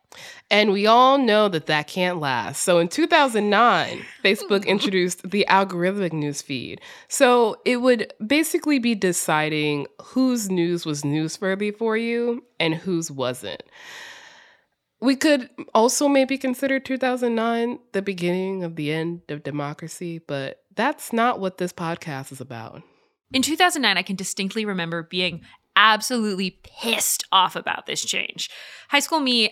And 0.50 0.72
we 0.72 0.86
all 0.86 1.18
know 1.18 1.48
that 1.48 1.66
that 1.66 1.88
can't 1.88 2.20
last. 2.20 2.62
So 2.62 2.78
in 2.78 2.88
2009, 2.88 4.04
Facebook 4.22 4.64
introduced 4.66 5.28
the 5.28 5.44
algorithmic 5.48 6.12
news 6.12 6.40
feed. 6.40 6.80
So 7.08 7.56
it 7.64 7.78
would 7.78 8.12
basically 8.24 8.78
be 8.78 8.94
deciding 8.94 9.88
whose 10.00 10.48
news 10.48 10.86
was 10.86 11.02
newsworthy 11.02 11.76
for 11.76 11.96
you 11.96 12.44
and 12.60 12.74
whose 12.74 13.10
wasn't. 13.10 13.62
We 15.00 15.16
could 15.16 15.50
also 15.74 16.08
maybe 16.08 16.38
consider 16.38 16.78
2009 16.78 17.80
the 17.92 18.00
beginning 18.00 18.62
of 18.62 18.76
the 18.76 18.92
end 18.92 19.22
of 19.28 19.42
democracy, 19.42 20.20
but 20.20 20.62
that's 20.76 21.12
not 21.12 21.40
what 21.40 21.58
this 21.58 21.72
podcast 21.72 22.32
is 22.32 22.40
about. 22.40 22.82
In 23.32 23.42
2009, 23.42 23.98
I 23.98 24.02
can 24.02 24.16
distinctly 24.16 24.64
remember 24.64 25.02
being 25.02 25.42
absolutely 25.76 26.58
pissed 26.62 27.24
off 27.32 27.56
about 27.56 27.86
this 27.86 28.04
change. 28.04 28.48
High 28.88 29.00
school 29.00 29.20
me, 29.20 29.50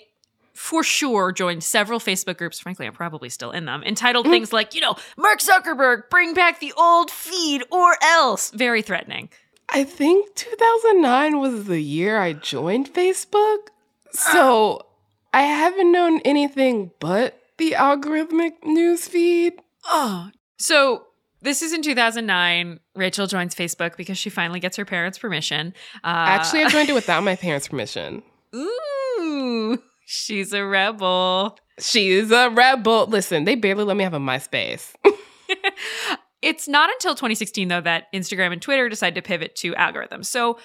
for 0.63 0.85
sure, 0.85 1.33
joined 1.33 1.65
several 1.65 1.99
Facebook 1.99 2.39
groups. 2.39 2.61
Frankly, 2.61 2.87
I'm 2.87 2.93
probably 2.93 3.29
still 3.29 3.51
in 3.51 3.65
them, 3.65 3.83
entitled 3.83 4.29
things 4.29 4.53
like, 4.53 4.77
you 4.77 4.81
know, 4.81 4.95
Mark 5.17 5.41
Zuckerberg, 5.41 6.09
bring 6.09 6.35
back 6.35 6.61
the 6.61 6.73
old 6.79 7.11
feed 7.11 7.65
or 7.73 7.97
else. 8.01 8.53
Very 8.53 8.81
threatening. 8.81 9.29
I 9.69 9.83
think 9.83 10.37
2009 10.37 11.41
was 11.41 11.65
the 11.65 11.81
year 11.81 12.21
I 12.21 12.35
joined 12.35 12.95
Facebook. 12.95 13.71
So 14.13 14.87
I 15.35 15.43
haven't 15.43 15.91
known 15.91 16.21
anything 16.21 16.93
but 17.01 17.43
the 17.59 17.73
algorithmic 17.73 18.53
news 18.63 19.09
feed. 19.09 19.55
Oh. 19.87 20.31
So 20.59 21.07
this 21.41 21.63
is 21.63 21.73
in 21.73 21.83
2009. 21.83 22.79
Rachelle 22.97 23.29
joins 23.29 23.57
Facebook 23.57 23.97
because 23.97 24.17
she 24.17 24.31
finally 24.31 24.61
gets 24.61 24.77
her 24.77 24.85
parents' 24.85 25.19
permission. 25.19 25.75
Uh, 26.05 26.07
Actually, 26.29 26.63
I 26.63 26.69
joined 26.69 26.89
it 26.89 26.95
without 26.95 27.25
my 27.25 27.35
parents' 27.35 27.67
permission. 27.67 28.23
ooh, 28.55 28.92
she's 30.13 30.53
a 30.53 30.65
rebel. 30.65 31.59
She's 31.79 32.31
a 32.31 32.51
rebel. 32.51 33.07
Listen, 33.07 33.45
they 33.45 33.55
barely 33.55 33.85
let 33.85 33.97
me 33.97 34.05
have 34.05 34.15
a 34.15 34.19
MySpace. 34.19 34.95
It's 36.43 36.67
not 36.67 36.91
until 36.91 37.15
2016, 37.15 37.69
though, 37.69 37.81
that 37.81 38.13
Instagram 38.13 38.53
and 38.53 38.61
Twitter 38.61 38.89
decide 38.89 39.15
to 39.15 39.23
pivot 39.23 39.55
to 39.57 39.73
algorithms. 39.75 40.27
So 40.27 40.59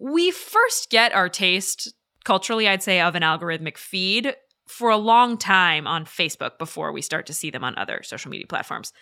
we 0.00 0.30
first 0.30 0.88
get 0.90 1.14
our 1.14 1.28
taste, 1.28 1.92
culturally, 2.24 2.66
I'd 2.66 2.82
say, 2.82 3.02
of 3.02 3.14
an 3.14 3.22
algorithmic 3.22 3.76
feed 3.76 4.34
for 4.66 4.88
a 4.88 4.96
long 4.96 5.36
time 5.36 5.86
on 5.86 6.06
Facebook 6.06 6.58
before 6.58 6.90
we 6.90 7.02
start 7.02 7.26
to 7.26 7.34
see 7.34 7.50
them 7.50 7.64
on 7.64 7.76
other 7.76 8.00
social 8.02 8.30
media 8.30 8.46
platforms. 8.46 8.94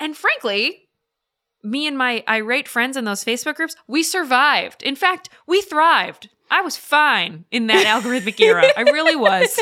And 0.00 0.16
frankly, 0.16 0.87
me 1.62 1.86
and 1.86 1.98
my 1.98 2.22
irate 2.28 2.68
friends 2.68 2.96
in 2.96 3.04
those 3.04 3.24
Facebook 3.24 3.56
groups, 3.56 3.76
we 3.86 4.02
survived. 4.02 4.82
In 4.82 4.96
fact, 4.96 5.28
we 5.46 5.60
thrived. 5.62 6.28
I 6.50 6.62
was 6.62 6.76
fine 6.76 7.44
in 7.50 7.66
that 7.66 7.86
algorithmic 7.86 8.40
era. 8.40 8.64
I 8.76 8.82
really 8.82 9.16
was. 9.16 9.58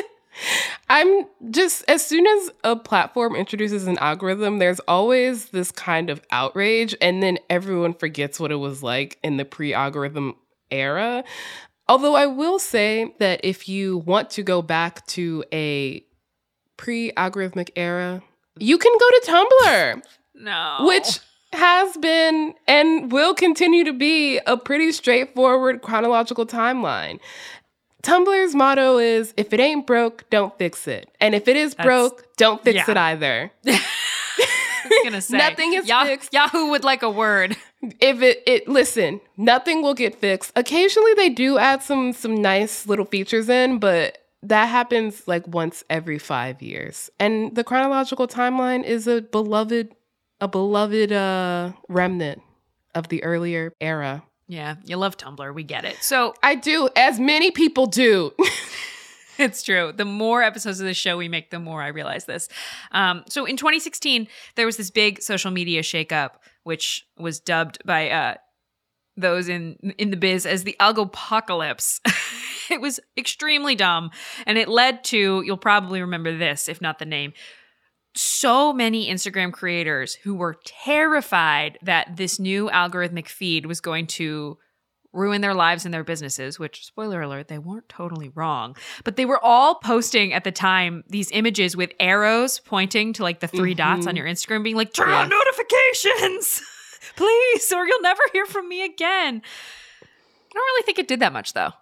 I'm 0.89 1.25
just, 1.51 1.83
as 1.89 2.05
soon 2.05 2.27
as 2.27 2.51
a 2.63 2.77
platform 2.77 3.35
introduces 3.35 3.87
an 3.87 3.99
algorithm, 3.99 4.59
there's 4.59 4.81
always 4.81 5.47
this 5.47 5.73
kind 5.73 6.11
of 6.11 6.21
outrage, 6.31 6.95
and 7.01 7.23
then 7.23 7.39
everyone 7.49 7.95
forgets 7.95 8.39
what 8.39 8.53
it 8.53 8.57
was 8.57 8.83
like 8.83 9.19
in 9.23 9.39
the 9.39 9.45
pre 9.45 9.73
algorithm 9.73 10.35
era. 10.71 11.25
Although 11.89 12.17
I 12.17 12.27
will 12.27 12.59
say 12.59 13.15
that 13.19 13.41
if 13.45 13.69
you 13.69 13.99
want 13.99 14.31
to 14.31 14.43
go 14.43 14.61
back 14.61 15.07
to 15.09 15.43
a 15.53 16.05
pre 16.77 17.13
algorithmic 17.13 17.71
era, 17.77 18.23
you 18.59 18.77
can 18.79 18.93
go 18.99 19.09
to 19.11 19.23
Tumblr. 19.27 20.03
No. 20.39 20.81
which 20.83 21.21
has 21.57 21.97
been 21.97 22.55
and 22.69 23.11
will 23.11 23.35
continue 23.35 23.85
to 23.85 23.93
be 23.93 24.39
a 24.47 24.57
pretty 24.57 24.93
straightforward 24.93 25.83
chronological 25.83 26.47
timeline. 26.47 27.19
Tumblr's 28.03 28.55
motto 28.55 28.99
is 28.99 29.35
if 29.37 29.53
it 29.53 29.59
ain't 29.59 29.87
broke, 29.87 30.29
don't 30.31 30.57
fix 30.59 30.87
it. 30.87 31.11
And 31.21 31.35
if 31.35 31.49
it 31.49 31.57
is 31.57 31.75
That's- 31.75 31.87
broke, 31.87 32.37
don't 32.37 32.63
fix 32.63 32.77
yeah. 32.77 32.91
it 32.91 32.97
either. 32.97 33.51
I 33.67 33.81
was 34.89 35.01
gonna 35.05 35.21
say 35.21 35.39
Nothing 35.39 35.73
is 35.73 35.89
Yah- 35.89 36.05
fixed. 36.05 36.33
Yahoo 36.33 36.71
would 36.71 36.85
like 36.85 37.03
a 37.03 37.11
word. 37.11 37.57
if 38.01 38.23
it 38.23 38.43
it 38.47 38.69
listen, 38.69 39.21
nothing 39.37 39.83
will 39.83 39.95
get 39.95 40.15
fixed. 40.15 40.53
Occasionally 40.55 41.15
they 41.15 41.29
do 41.31 41.59
add 41.59 41.83
some 41.83 42.13
some 42.13 42.35
nice 42.41 42.87
little 42.87 43.05
features 43.07 43.49
in, 43.49 43.79
but 43.81 44.19
that 44.43 44.67
happens 44.67 45.27
like 45.27 45.45
once 45.49 45.83
every 45.91 46.19
5 46.21 46.63
years. 46.63 47.11
And 47.19 47.57
the 47.57 47.65
chronological 47.65 48.29
timeline 48.29 48.85
is 48.85 49.09
a 49.09 49.23
beloved 49.23 49.96
a 50.41 50.49
beloved 50.49 51.13
uh 51.13 51.73
remnant 51.89 52.43
of 52.95 53.09
the 53.09 53.23
earlier 53.23 53.73
era. 53.81 54.25
Yeah, 54.49 54.77
you 54.85 54.97
love 54.97 55.17
Tumblr. 55.17 55.55
We 55.55 55.65
get 55.65 55.85
it. 55.85 55.97
So 56.01 56.35
I 56.43 56.55
do, 56.55 56.89
as 56.97 57.19
many 57.19 57.51
people 57.51 57.87
do. 57.87 58.33
it's 59.39 59.63
true. 59.63 59.93
The 59.93 60.05
more 60.05 60.43
episodes 60.43 60.81
of 60.81 60.87
the 60.87 60.95
show 60.95 61.17
we 61.17 61.29
make, 61.29 61.51
the 61.51 61.59
more 61.59 61.83
I 61.83 61.89
realize 61.89 62.27
this. 62.27 62.49
Um, 62.93 63.25
so 63.29 63.45
in 63.45 63.57
2016, 63.57 64.29
there 64.55 64.67
was 64.67 64.77
this 64.77 64.91
big 64.91 65.21
social 65.21 65.51
media 65.51 65.83
shakeup, 65.83 66.35
which 66.63 67.07
was 67.19 67.41
dubbed 67.41 67.85
by 67.85 68.09
uh, 68.11 68.35
those 69.17 69.49
in 69.49 69.95
in 69.99 70.11
the 70.11 70.17
biz 70.17 70.47
as 70.47 70.65
the 70.65 70.77
algopocalypse. 70.81 72.01
it 72.71 72.81
was 72.81 73.01
extremely 73.17 73.75
dumb, 73.75 74.11
and 74.47 74.59
it 74.59 74.69
led 74.69 75.03
to 75.05 75.43
you'll 75.45 75.57
probably 75.57 76.01
remember 76.01 76.37
this, 76.37 76.69
if 76.69 76.81
not 76.81 76.99
the 76.99 77.05
name. 77.05 77.33
So 78.17 78.73
many 78.73 79.09
Instagram 79.09 79.53
creators 79.53 80.15
who 80.15 80.35
were 80.35 80.57
terrified 80.65 81.79
that 81.83 82.17
this 82.17 82.39
new 82.39 82.69
algorithmic 82.71 83.29
feed 83.29 83.67
was 83.67 83.81
going 83.81 84.07
to 84.09 84.59
ruin 85.13 85.41
their 85.41 85.55
lives 85.55 85.85
and 85.85 85.93
their 85.93 86.05
businesses, 86.05 86.59
which, 86.59 86.85
spoiler 86.85 87.23
alert, 87.23 87.49
they 87.49 87.59
weren't 87.59 87.89
totally 87.89 88.31
wrong. 88.35 88.77
But 89.05 89.17
they 89.17 89.25
were 89.25 89.43
all 89.43 89.77
posting 89.77 90.33
at 90.33 90.45
the 90.45 90.53
time 90.53 91.05
these 91.09 91.31
images 91.31 91.77
with 91.77 91.93
arrows 91.99 92.61
pointing 92.61 93.13
to 93.15 93.23
like 93.23 93.41
the 93.41 93.49
3 93.49 93.73
mm-hmm. 93.73 93.77
dots 93.77 94.07
on 94.07 94.17
your 94.17 94.27
Instagram, 94.27 94.63
being 94.63 94.77
like, 94.77 94.93
turn 94.93 95.11
on 95.11 95.29
notifications, 95.29 96.63
please, 97.17 97.73
or 97.73 97.87
you'll 97.87 98.03
never 98.03 98.23
hear 98.33 98.47
from 98.47 98.69
me 98.69 98.85
again. 98.85 99.43
I 100.03 100.55
don't 100.55 100.63
really 100.63 100.85
think 100.85 100.99
it 100.99 101.09
did 101.09 101.21
that 101.21 101.33
much 101.33 101.53
though. 101.53 101.73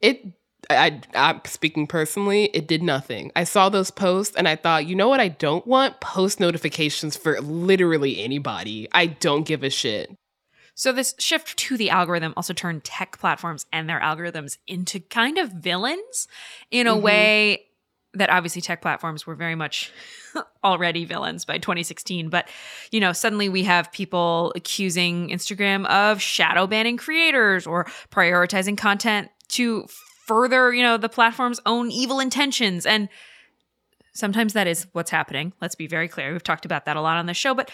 It 0.00 0.24
I, 0.70 1.00
I'm 1.14 1.40
speaking 1.44 1.86
personally, 1.86 2.46
it 2.46 2.66
did 2.66 2.82
nothing. 2.82 3.30
I 3.36 3.44
saw 3.44 3.68
those 3.68 3.90
posts 3.90 4.34
and 4.36 4.48
I 4.48 4.56
thought, 4.56 4.86
you 4.86 4.94
know 4.94 5.08
what? 5.08 5.20
I 5.20 5.28
don't 5.28 5.66
want 5.66 6.00
post 6.00 6.40
notifications 6.40 7.16
for 7.16 7.40
literally 7.40 8.22
anybody. 8.22 8.88
I 8.92 9.06
don't 9.06 9.46
give 9.46 9.62
a 9.62 9.70
shit. 9.70 10.16
So 10.74 10.92
this 10.92 11.14
shift 11.18 11.56
to 11.56 11.76
the 11.76 11.90
algorithm 11.90 12.34
also 12.36 12.52
turned 12.52 12.84
tech 12.84 13.18
platforms 13.18 13.64
and 13.72 13.88
their 13.88 14.00
algorithms 14.00 14.58
into 14.66 15.00
kind 15.00 15.38
of 15.38 15.50
villains 15.50 16.28
in 16.70 16.86
a 16.86 16.92
mm-hmm. 16.92 17.02
way 17.02 17.66
that 18.12 18.30
obviously 18.30 18.60
tech 18.60 18.82
platforms 18.82 19.26
were 19.26 19.34
very 19.34 19.54
much 19.54 19.92
already 20.64 21.04
villains 21.04 21.44
by 21.44 21.58
2016 21.58 22.28
but 22.30 22.48
you 22.90 22.98
know 22.98 23.12
suddenly 23.12 23.48
we 23.48 23.62
have 23.62 23.92
people 23.92 24.52
accusing 24.56 25.28
Instagram 25.28 25.86
of 25.86 26.20
shadow 26.20 26.66
banning 26.66 26.96
creators 26.96 27.66
or 27.66 27.84
prioritizing 28.10 28.76
content 28.76 29.28
to 29.48 29.86
further 30.26 30.72
you 30.72 30.82
know 30.82 30.96
the 30.96 31.08
platform's 31.08 31.60
own 31.66 31.90
evil 31.90 32.20
intentions 32.20 32.84
and 32.84 33.08
sometimes 34.12 34.52
that 34.52 34.66
is 34.66 34.86
what's 34.92 35.10
happening 35.10 35.52
let's 35.60 35.74
be 35.74 35.86
very 35.86 36.08
clear 36.08 36.32
we've 36.32 36.42
talked 36.42 36.64
about 36.64 36.84
that 36.84 36.96
a 36.96 37.00
lot 37.00 37.16
on 37.16 37.26
the 37.26 37.34
show 37.34 37.54
but 37.54 37.70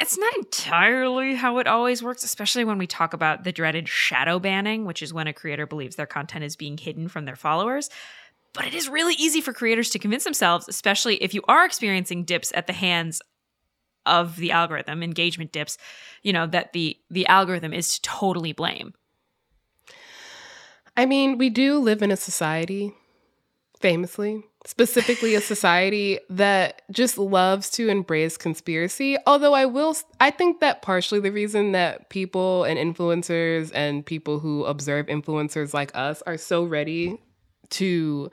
it's 0.00 0.16
not 0.16 0.34
entirely 0.36 1.34
how 1.34 1.58
it 1.58 1.66
always 1.66 2.02
works, 2.02 2.24
especially 2.24 2.64
when 2.64 2.78
we 2.78 2.86
talk 2.86 3.12
about 3.12 3.44
the 3.44 3.52
dreaded 3.52 3.86
shadow 3.86 4.38
banning, 4.38 4.86
which 4.86 5.02
is 5.02 5.12
when 5.12 5.26
a 5.26 5.34
creator 5.34 5.66
believes 5.66 5.96
their 5.96 6.06
content 6.06 6.42
is 6.42 6.56
being 6.56 6.78
hidden 6.78 7.06
from 7.06 7.26
their 7.26 7.36
followers. 7.36 7.90
But 8.54 8.66
it 8.66 8.74
is 8.74 8.88
really 8.88 9.14
easy 9.14 9.42
for 9.42 9.52
creators 9.52 9.90
to 9.90 9.98
convince 9.98 10.24
themselves, 10.24 10.68
especially 10.68 11.22
if 11.22 11.34
you 11.34 11.42
are 11.46 11.66
experiencing 11.66 12.24
dips 12.24 12.50
at 12.54 12.66
the 12.66 12.72
hands 12.72 13.20
of 14.06 14.36
the 14.36 14.52
algorithm, 14.52 15.02
engagement 15.02 15.52
dips, 15.52 15.76
you 16.22 16.32
know, 16.32 16.46
that 16.46 16.72
the 16.72 16.96
the 17.10 17.26
algorithm 17.26 17.74
is 17.74 17.94
to 17.94 18.02
totally 18.02 18.52
blame. 18.52 18.94
I 20.96 21.06
mean, 21.06 21.38
we 21.38 21.50
do 21.50 21.78
live 21.78 22.02
in 22.02 22.10
a 22.10 22.16
society 22.16 22.94
Famously, 23.80 24.44
specifically 24.66 25.34
a 25.34 25.40
society 25.40 26.18
that 26.28 26.82
just 26.90 27.16
loves 27.16 27.70
to 27.70 27.88
embrace 27.88 28.36
conspiracy. 28.36 29.16
Although 29.26 29.54
I 29.54 29.64
will, 29.64 29.96
I 30.20 30.30
think 30.30 30.60
that 30.60 30.82
partially 30.82 31.18
the 31.18 31.32
reason 31.32 31.72
that 31.72 32.10
people 32.10 32.64
and 32.64 32.78
influencers 32.78 33.70
and 33.74 34.04
people 34.04 34.38
who 34.38 34.66
observe 34.66 35.06
influencers 35.06 35.72
like 35.72 35.90
us 35.94 36.22
are 36.26 36.36
so 36.36 36.62
ready 36.62 37.18
to 37.70 38.30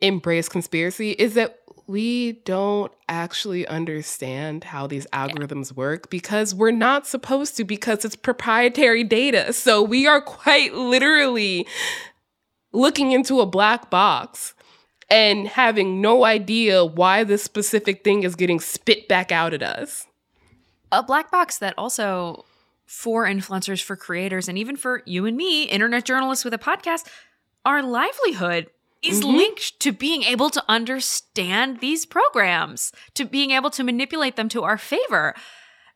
embrace 0.00 0.48
conspiracy 0.48 1.10
is 1.10 1.34
that 1.34 1.58
we 1.90 2.32
don't 2.44 2.92
actually 3.08 3.66
understand 3.66 4.62
how 4.62 4.86
these 4.86 5.08
algorithms 5.08 5.72
work 5.72 6.08
because 6.08 6.54
we're 6.54 6.70
not 6.70 7.04
supposed 7.04 7.56
to 7.56 7.64
because 7.64 8.04
it's 8.04 8.14
proprietary 8.14 9.02
data. 9.02 9.52
So 9.52 9.82
we 9.82 10.06
are 10.06 10.20
quite 10.20 10.72
literally 10.72 11.66
looking 12.70 13.10
into 13.10 13.40
a 13.40 13.46
black 13.46 13.90
box 13.90 14.54
and 15.10 15.48
having 15.48 16.00
no 16.00 16.24
idea 16.24 16.84
why 16.84 17.24
this 17.24 17.42
specific 17.42 18.04
thing 18.04 18.22
is 18.22 18.36
getting 18.36 18.60
spit 18.60 19.08
back 19.08 19.32
out 19.32 19.52
at 19.52 19.62
us. 19.62 20.06
A 20.92 21.02
black 21.02 21.32
box 21.32 21.58
that 21.58 21.74
also 21.76 22.44
for 22.86 23.24
influencers, 23.24 23.82
for 23.82 23.96
creators, 23.96 24.48
and 24.48 24.56
even 24.56 24.76
for 24.76 25.02
you 25.06 25.26
and 25.26 25.36
me, 25.36 25.64
internet 25.64 26.04
journalists 26.04 26.44
with 26.44 26.54
a 26.54 26.58
podcast, 26.58 27.08
our 27.64 27.82
livelihood 27.82 28.70
is 29.02 29.20
mm-hmm. 29.20 29.36
linked 29.36 29.80
to 29.80 29.92
being 29.92 30.22
able 30.24 30.50
to 30.50 30.62
understand 30.68 31.80
these 31.80 32.04
programs, 32.06 32.92
to 33.14 33.24
being 33.24 33.50
able 33.50 33.70
to 33.70 33.84
manipulate 33.84 34.36
them 34.36 34.48
to 34.50 34.62
our 34.62 34.78
favor. 34.78 35.34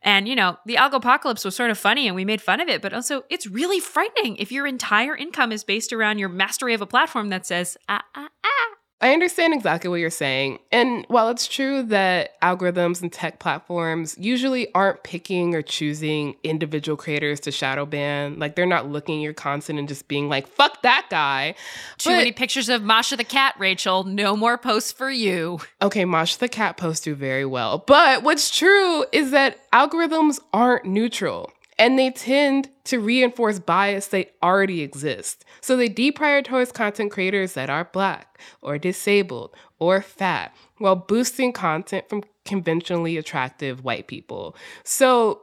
And, 0.01 0.27
you 0.27 0.35
know, 0.35 0.57
the 0.65 0.75
algopocalypse 0.75 1.43
was 1.43 1.55
sort 1.55 1.71
of 1.71 1.77
funny 1.77 2.07
and 2.07 2.15
we 2.15 2.25
made 2.25 2.41
fun 2.41 2.61
of 2.61 2.69
it, 2.69 2.81
but 2.81 2.93
also 2.93 3.23
it's 3.29 3.47
really 3.47 3.79
frightening 3.79 4.35
if 4.37 4.51
your 4.51 4.67
entire 4.67 5.15
income 5.15 5.51
is 5.51 5.63
based 5.63 5.91
around 5.91 6.19
your 6.19 6.29
mastery 6.29 6.73
of 6.73 6.81
a 6.81 6.85
platform 6.85 7.29
that 7.29 7.45
says, 7.45 7.75
ah, 7.89 8.03
ah, 8.13 8.29
ah, 8.43 8.75
I 9.01 9.11
understand 9.11 9.53
exactly 9.53 9.89
what 9.89 9.99
you're 9.99 10.09
saying. 10.09 10.59
And 10.71 11.05
while 11.09 11.29
it's 11.29 11.47
true 11.47 11.83
that 11.83 12.39
algorithms 12.41 13.01
and 13.01 13.11
tech 13.11 13.39
platforms 13.39 14.15
usually 14.17 14.73
aren't 14.73 15.03
picking 15.03 15.53
or 15.53 15.61
choosing 15.61 16.35
individual 16.43 16.95
creators 16.95 17.41
to 17.41 17.51
shadow 17.51 17.85
ban, 17.85 18.39
like 18.39 18.55
they're 18.55 18.65
not 18.65 18.89
looking 18.89 19.19
at 19.19 19.23
your 19.23 19.33
content 19.33 19.79
and 19.79 19.87
just 19.87 20.07
being 20.07 20.29
like, 20.29 20.47
fuck 20.47 20.81
that 20.83 21.07
guy. 21.09 21.55
Too 21.97 22.11
but, 22.11 22.15
many 22.15 22.31
pictures 22.31 22.69
of 22.69 22.83
Masha 22.83 23.17
the 23.17 23.25
cat, 23.25 23.55
Rachelle. 23.59 24.05
No 24.05 24.35
more 24.37 24.57
posts 24.57 24.93
for 24.93 25.11
you. 25.11 25.59
Okay, 25.81 26.05
Masha 26.05 26.39
the 26.39 26.49
cat 26.49 26.77
posts 26.77 27.03
do 27.03 27.15
very 27.15 27.45
well. 27.45 27.83
But 27.85 28.23
what's 28.23 28.49
true 28.49 29.05
is 29.11 29.31
that 29.31 29.69
algorithms 29.71 30.39
aren't 30.53 30.85
neutral 30.85 31.51
and 31.77 31.99
they 31.99 32.09
tend 32.09 32.69
to 32.85 32.99
reinforce 32.99 33.59
bias 33.59 34.07
that 34.07 34.33
already 34.41 34.81
exist. 34.81 35.43
So 35.61 35.75
they 35.75 35.89
deprioritize 35.89 36.73
content 36.73 37.11
creators 37.11 37.53
that 37.53 37.69
are 37.69 37.85
black 37.85 38.39
or 38.61 38.77
disabled 38.77 39.55
or 39.79 40.01
fat 40.01 40.55
while 40.77 40.95
boosting 40.95 41.51
content 41.51 42.07
from 42.09 42.23
conventionally 42.45 43.17
attractive 43.17 43.83
white 43.83 44.07
people. 44.07 44.55
So 44.83 45.41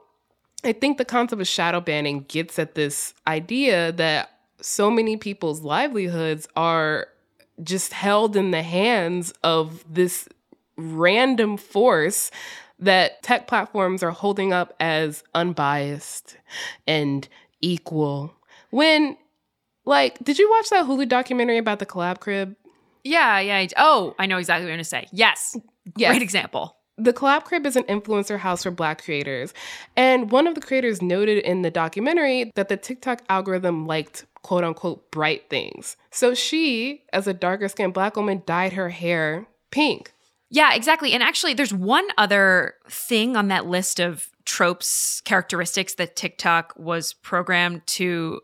I 0.65 0.73
think 0.73 0.99
the 0.99 1.05
concept 1.05 1.41
of 1.41 1.49
shadow 1.49 1.81
banning 1.81 2.25
gets 2.29 2.59
at 2.59 2.75
this 2.75 3.15
idea 3.27 3.93
that 3.93 4.31
so 4.61 4.91
many 4.91 5.17
people's 5.17 5.63
livelihoods 5.63 6.49
are 6.57 7.09
just 7.63 7.93
held 7.93 8.37
in 8.37 8.53
the 8.53 8.63
hands 8.63 9.33
of 9.43 9.85
this 9.93 10.29
random 10.77 11.57
force 11.57 12.31
that 12.83 13.23
tech 13.23 13.47
platforms 13.47 14.03
are 14.03 14.11
holding 14.11 14.53
up 14.53 14.75
as 14.81 15.23
unbiased 15.35 16.37
and 16.87 17.29
equal. 17.61 18.35
When, 18.71 19.17
like, 19.85 20.19
did 20.23 20.39
you 20.39 20.51
watch 20.51 20.71
that 20.71 20.87
Hulu 20.87 21.09
documentary 21.09 21.59
about 21.59 21.79
the 21.79 21.87
collab 21.87 22.21
crib? 22.21 22.57
Yeah, 23.05 23.41
yeah. 23.41 23.67
Oh, 23.77 24.15
I 24.19 24.27
know 24.27 24.39
exactly 24.39 24.65
what 24.65 24.69
you're 24.69 24.77
going 24.77 24.85
to 24.85 24.85
say. 24.85 25.09
Yes. 25.13 25.57
yes. 25.97 26.11
Great 26.11 26.23
example. 26.23 26.77
The 26.99 27.13
Collab 27.13 27.45
Crib 27.45 27.67
is 27.67 27.75
an 27.75 27.85
influencer 27.85 28.39
house 28.39 28.63
for 28.63 28.71
Black 28.71 29.03
creators. 29.03 29.55
And 29.97 30.31
one 30.31 30.47
of 30.47 30.55
the 30.55 30.61
creators 30.61 31.01
noted 31.01 31.39
in 31.39 31.63
the 31.63 31.71
documentary 31.71 32.53
that 32.55 32.69
the 32.69 32.77
TikTok 32.77 33.23
algorithm 33.29 33.87
liked 33.87 34.27
quote 34.43 34.63
unquote 34.63 35.11
bright 35.11 35.49
things. 35.49 35.97
So 36.11 36.35
she, 36.35 37.03
as 37.13 37.27
a 37.27 37.33
darker 37.33 37.69
skinned 37.69 37.95
Black 37.95 38.15
woman, 38.15 38.43
dyed 38.47 38.75
her 38.75 38.91
hair 38.91 39.47
pink. 39.71 40.13
Yeah, 40.53 40.75
exactly. 40.75 41.15
And 41.15 41.23
actually, 41.23 41.55
there's 41.55 41.73
one 41.73 42.07
other 42.19 42.75
thing 42.87 43.37
on 43.37 43.49
that 43.49 43.65
list 43.65 43.99
of 43.99 44.29
tropes, 44.45 45.23
characteristics 45.23 45.95
that 45.95 46.15
TikTok 46.15 46.75
was 46.77 47.15
programmed 47.15 47.87
to 47.87 48.43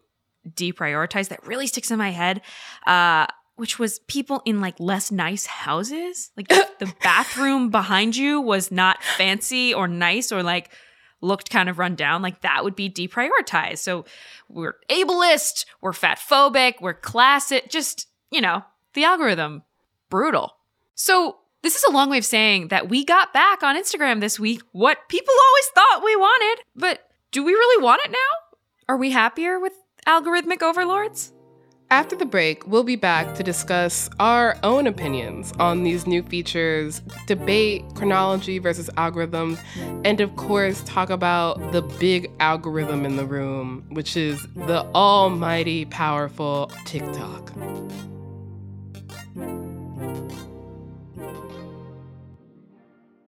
deprioritize 0.49 1.29
that 1.29 1.47
really 1.47 1.67
sticks 1.67 1.91
in 1.91 1.99
my 1.99 2.11
head. 2.11 2.41
Uh, 2.87 3.27
which 3.57 3.79
was 3.79 3.99
people 4.07 4.41
in 4.47 4.61
like 4.61 4.79
less 4.79 5.11
nice 5.11 5.45
houses. 5.45 6.31
Like 6.35 6.49
the 6.79 6.95
bathroom 7.03 7.71
behind 7.71 8.17
you 8.17 8.41
was 8.41 8.71
not 8.71 9.03
fancy 9.03 9.75
or 9.75 9.87
nice 9.87 10.33
or 10.33 10.43
like 10.43 10.71
looked 11.21 11.51
kind 11.51 11.69
of 11.69 11.79
run 11.79 11.95
down. 11.95 12.23
Like 12.23 12.41
that 12.41 12.65
would 12.65 12.77
be 12.77 12.89
deprioritized. 12.89 13.79
So 13.79 14.07
we're 14.49 14.77
ableist, 14.89 15.67
we're 15.83 15.93
fat 15.93 16.19
phobic, 16.19 16.75
we're 16.81 16.95
classic, 16.95 17.69
just, 17.69 18.07
you 18.31 18.41
know, 18.41 18.65
the 18.95 19.05
algorithm. 19.05 19.65
Brutal. 20.09 20.55
So 20.95 21.39
this 21.63 21.75
is 21.75 21.85
a 21.85 21.91
long 21.91 22.11
way 22.11 22.19
of 22.19 22.25
saying 22.25 22.69
that 22.69 22.89
we 22.89 23.05
got 23.05 23.33
back 23.33 23.63
on 23.63 23.77
Instagram 23.77 24.21
this 24.21 24.39
week 24.39 24.63
what 24.73 25.09
people 25.09 25.35
always 25.47 25.67
thought 25.75 26.05
we 26.05 26.17
wanted. 26.17 26.65
But 26.77 27.09
do 27.33 27.45
we 27.45 27.53
really 27.53 27.83
want 27.83 28.03
it 28.05 28.11
now? 28.11 28.59
Are 28.89 28.97
we 28.97 29.11
happier 29.11 29.59
with 29.59 29.73
algorithmic 30.07 30.63
overlords? 30.63 31.33
After 31.91 32.15
the 32.15 32.27
break, 32.27 32.67
we'll 32.67 32.85
be 32.85 32.97
back 32.97 33.35
to 33.37 33.43
discuss 33.43 34.11
our 34.21 34.59
own 34.63 34.87
opinions 34.87 35.53
on 35.59 35.85
these 35.85 36.07
new 36.07 36.23
features, 36.23 37.01
debate 37.27 37.83
chronology 37.95 38.59
versus 38.59 38.91
algorithms, 38.99 39.59
and 40.05 40.21
of 40.21 40.37
course, 40.37 40.83
talk 40.85 41.09
about 41.09 41.73
the 41.73 41.81
big 41.81 42.31
algorithm 42.41 43.07
in 43.07 43.17
the 43.17 43.25
room, 43.25 43.87
which 43.89 44.19
is 44.19 44.47
the 44.55 44.85
almighty 44.95 45.87
powerful 45.87 46.71
TikTok. 46.85 47.53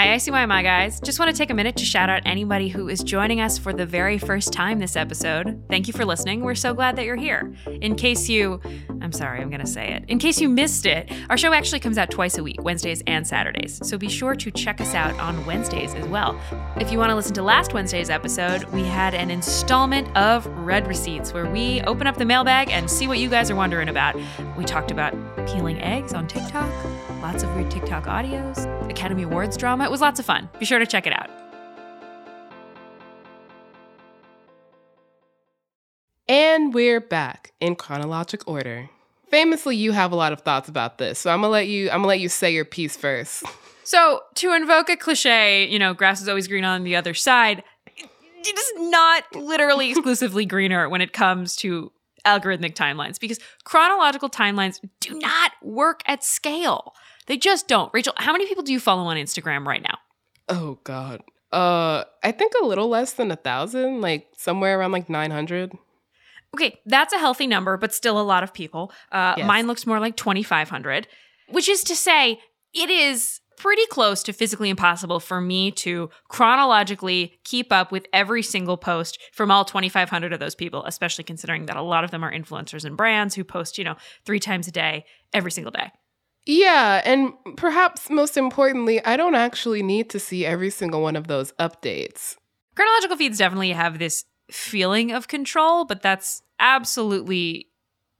Hi, 0.00 0.16
ICYMI 0.16 0.62
guys. 0.62 0.98
Just 0.98 1.18
want 1.18 1.30
to 1.30 1.36
take 1.36 1.50
a 1.50 1.54
minute 1.54 1.76
to 1.76 1.84
shout 1.84 2.08
out 2.08 2.22
anybody 2.24 2.68
who 2.70 2.88
is 2.88 3.02
joining 3.02 3.42
us 3.42 3.58
for 3.58 3.74
the 3.74 3.84
very 3.84 4.16
first 4.16 4.50
time 4.50 4.78
this 4.78 4.96
episode. 4.96 5.62
Thank 5.68 5.88
you 5.88 5.92
for 5.92 6.06
listening. 6.06 6.40
We're 6.40 6.54
so 6.54 6.72
glad 6.72 6.96
that 6.96 7.04
you're 7.04 7.16
here. 7.16 7.54
In 7.82 7.96
case 7.96 8.26
you, 8.26 8.62
I'm 9.02 9.12
sorry, 9.12 9.42
I'm 9.42 9.50
going 9.50 9.60
to 9.60 9.66
say 9.66 9.92
it. 9.92 10.06
In 10.08 10.18
case 10.18 10.40
you 10.40 10.48
missed 10.48 10.86
it, 10.86 11.12
our 11.28 11.36
show 11.36 11.52
actually 11.52 11.80
comes 11.80 11.98
out 11.98 12.10
twice 12.10 12.38
a 12.38 12.42
week, 12.42 12.62
Wednesdays 12.62 13.02
and 13.06 13.26
Saturdays. 13.26 13.78
So 13.86 13.98
be 13.98 14.08
sure 14.08 14.34
to 14.36 14.50
check 14.50 14.80
us 14.80 14.94
out 14.94 15.14
on 15.20 15.44
Wednesdays 15.44 15.92
as 15.92 16.06
well. 16.06 16.40
If 16.76 16.90
you 16.90 16.96
want 16.96 17.10
to 17.10 17.14
listen 17.14 17.34
to 17.34 17.42
last 17.42 17.74
Wednesday's 17.74 18.08
episode, 18.08 18.64
we 18.72 18.84
had 18.84 19.12
an 19.12 19.30
installment 19.30 20.08
of 20.16 20.46
Red 20.46 20.86
Receipts 20.86 21.34
where 21.34 21.44
we 21.44 21.82
open 21.82 22.06
up 22.06 22.16
the 22.16 22.24
mailbag 22.24 22.70
and 22.70 22.90
see 22.90 23.06
what 23.06 23.18
you 23.18 23.28
guys 23.28 23.50
are 23.50 23.54
wondering 23.54 23.90
about. 23.90 24.16
We 24.56 24.64
talked 24.64 24.92
about 24.92 25.12
peeling 25.46 25.78
eggs 25.82 26.14
on 26.14 26.26
TikTok, 26.26 26.70
lots 27.20 27.42
of 27.42 27.54
weird 27.54 27.70
TikTok 27.70 28.04
audios, 28.04 28.66
Academy 28.88 29.24
Awards 29.24 29.58
drama. 29.58 29.89
It 29.90 29.92
was 29.92 30.00
lots 30.00 30.20
of 30.20 30.24
fun. 30.24 30.48
Be 30.60 30.64
sure 30.64 30.78
to 30.78 30.86
check 30.86 31.04
it 31.08 31.12
out. 31.12 31.28
And 36.28 36.72
we're 36.72 37.00
back 37.00 37.52
in 37.58 37.74
chronologic 37.74 38.46
order. 38.46 38.88
famously, 39.30 39.74
you 39.74 39.90
have 39.90 40.12
a 40.12 40.14
lot 40.14 40.32
of 40.32 40.42
thoughts 40.42 40.68
about 40.68 40.98
this, 40.98 41.18
so 41.18 41.32
I'm 41.32 41.40
gonna 41.40 41.48
let 41.48 41.66
you. 41.66 41.90
I'm 41.90 41.96
gonna 41.96 42.06
let 42.06 42.20
you 42.20 42.28
say 42.28 42.54
your 42.54 42.64
piece 42.64 42.96
first. 42.96 43.42
So, 43.82 44.20
to 44.36 44.52
invoke 44.52 44.88
a 44.90 44.96
cliche, 44.96 45.66
you 45.66 45.80
know, 45.80 45.92
grass 45.92 46.22
is 46.22 46.28
always 46.28 46.46
green 46.46 46.64
on 46.64 46.84
the 46.84 46.94
other 46.94 47.12
side, 47.12 47.64
it 47.96 48.58
is 48.58 48.72
not 48.90 49.24
literally 49.34 49.90
exclusively 49.90 50.46
greener 50.46 50.88
when 50.88 51.00
it 51.00 51.12
comes 51.12 51.56
to 51.56 51.90
algorithmic 52.24 52.74
timelines 52.74 53.18
because 53.18 53.40
chronological 53.64 54.30
timelines 54.30 54.78
do 55.00 55.18
not 55.18 55.50
work 55.64 56.02
at 56.06 56.22
scale. 56.22 56.94
They 57.30 57.36
just 57.36 57.68
don't. 57.68 57.92
Rachelle, 57.92 58.14
how 58.16 58.32
many 58.32 58.44
people 58.48 58.64
do 58.64 58.72
you 58.72 58.80
follow 58.80 59.04
on 59.04 59.16
Instagram 59.16 59.64
right 59.64 59.80
now? 59.80 59.98
Oh 60.48 60.80
God. 60.82 61.22
Uh, 61.52 62.02
I 62.24 62.32
think 62.32 62.54
a 62.60 62.66
little 62.66 62.88
less 62.88 63.12
than 63.12 63.30
a 63.30 63.36
thousand, 63.36 64.00
like 64.00 64.26
somewhere 64.36 64.76
around 64.76 64.90
like 64.90 65.08
nine 65.08 65.30
hundred. 65.30 65.70
Okay, 66.56 66.80
that's 66.86 67.12
a 67.12 67.18
healthy 67.18 67.46
number, 67.46 67.76
but 67.76 67.94
still 67.94 68.20
a 68.20 68.22
lot 68.22 68.42
of 68.42 68.52
people. 68.52 68.90
Uh, 69.12 69.34
Yes. 69.36 69.46
Mine 69.46 69.68
looks 69.68 69.86
more 69.86 70.00
like 70.00 70.16
2,500, 70.16 71.06
which 71.50 71.68
is 71.68 71.84
to 71.84 71.94
say, 71.94 72.40
it 72.74 72.90
is 72.90 73.38
pretty 73.56 73.86
close 73.86 74.24
to 74.24 74.32
physically 74.32 74.68
impossible 74.68 75.20
for 75.20 75.40
me 75.40 75.70
to 75.70 76.10
chronologically 76.28 77.38
keep 77.44 77.70
up 77.70 77.92
with 77.92 78.06
every 78.12 78.42
single 78.42 78.76
post 78.76 79.20
from 79.32 79.52
all 79.52 79.64
2,500 79.64 80.32
of 80.32 80.40
those 80.40 80.56
people, 80.56 80.84
especially 80.84 81.22
considering 81.22 81.66
that 81.66 81.76
a 81.76 81.82
lot 81.82 82.02
of 82.02 82.10
them 82.10 82.24
are 82.24 82.32
influencers 82.32 82.84
and 82.84 82.96
brands 82.96 83.36
who 83.36 83.44
post, 83.44 83.78
you 83.78 83.84
know, 83.84 83.94
three 84.26 84.40
times 84.40 84.66
a 84.66 84.72
day, 84.72 85.04
every 85.32 85.52
single 85.52 85.70
day. 85.70 85.92
Yeah, 86.46 87.02
and 87.04 87.32
perhaps 87.56 88.10
most 88.10 88.36
importantly, 88.36 89.04
I 89.04 89.16
don't 89.16 89.34
actually 89.34 89.82
need 89.82 90.10
to 90.10 90.18
see 90.18 90.44
every 90.46 90.70
single 90.70 91.02
one 91.02 91.16
of 91.16 91.26
those 91.26 91.52
updates. 91.52 92.36
Chronological 92.74 93.16
feeds 93.16 93.38
definitely 93.38 93.72
have 93.72 93.98
this 93.98 94.24
feeling 94.50 95.12
of 95.12 95.28
control, 95.28 95.84
but 95.84 96.02
that's 96.02 96.42
absolutely 96.58 97.68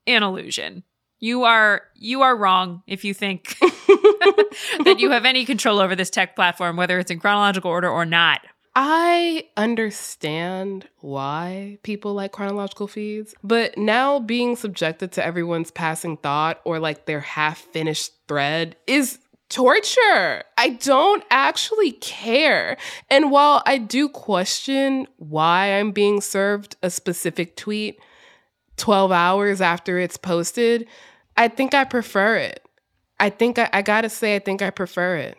an 0.06 0.22
illusion. 0.22 0.84
You 1.18 1.44
are 1.44 1.82
you 1.96 2.22
are 2.22 2.36
wrong 2.36 2.82
if 2.86 3.04
you 3.04 3.12
think 3.12 3.56
that 3.60 4.96
you 4.98 5.10
have 5.10 5.24
any 5.24 5.44
control 5.44 5.78
over 5.78 5.94
this 5.96 6.10
tech 6.10 6.36
platform, 6.36 6.76
whether 6.76 6.98
it's 6.98 7.10
in 7.10 7.20
chronological 7.20 7.70
order 7.70 7.88
or 7.88 8.04
not. 8.06 8.40
I 8.74 9.48
understand 9.56 10.88
why 11.00 11.78
people 11.82 12.14
like 12.14 12.32
chronological 12.32 12.86
feeds, 12.86 13.34
but 13.42 13.76
now 13.76 14.20
being 14.20 14.54
subjected 14.54 15.12
to 15.12 15.24
everyone's 15.24 15.70
passing 15.70 16.16
thought 16.16 16.60
or 16.64 16.78
like 16.78 17.06
their 17.06 17.20
half 17.20 17.58
finished 17.58 18.12
thread 18.28 18.76
is 18.86 19.18
torture. 19.48 20.44
I 20.56 20.78
don't 20.80 21.24
actually 21.30 21.92
care. 21.92 22.76
And 23.10 23.32
while 23.32 23.62
I 23.66 23.78
do 23.78 24.08
question 24.08 25.08
why 25.16 25.78
I'm 25.78 25.90
being 25.90 26.20
served 26.20 26.76
a 26.82 26.90
specific 26.90 27.56
tweet 27.56 27.98
12 28.76 29.10
hours 29.10 29.60
after 29.60 29.98
it's 29.98 30.16
posted, 30.16 30.86
I 31.36 31.48
think 31.48 31.74
I 31.74 31.84
prefer 31.84 32.36
it. 32.36 32.64
I 33.18 33.28
think 33.28 33.58
I, 33.58 33.68
I 33.72 33.82
gotta 33.82 34.08
say, 34.08 34.36
I 34.36 34.38
think 34.38 34.62
I 34.62 34.70
prefer 34.70 35.16
it. 35.16 35.36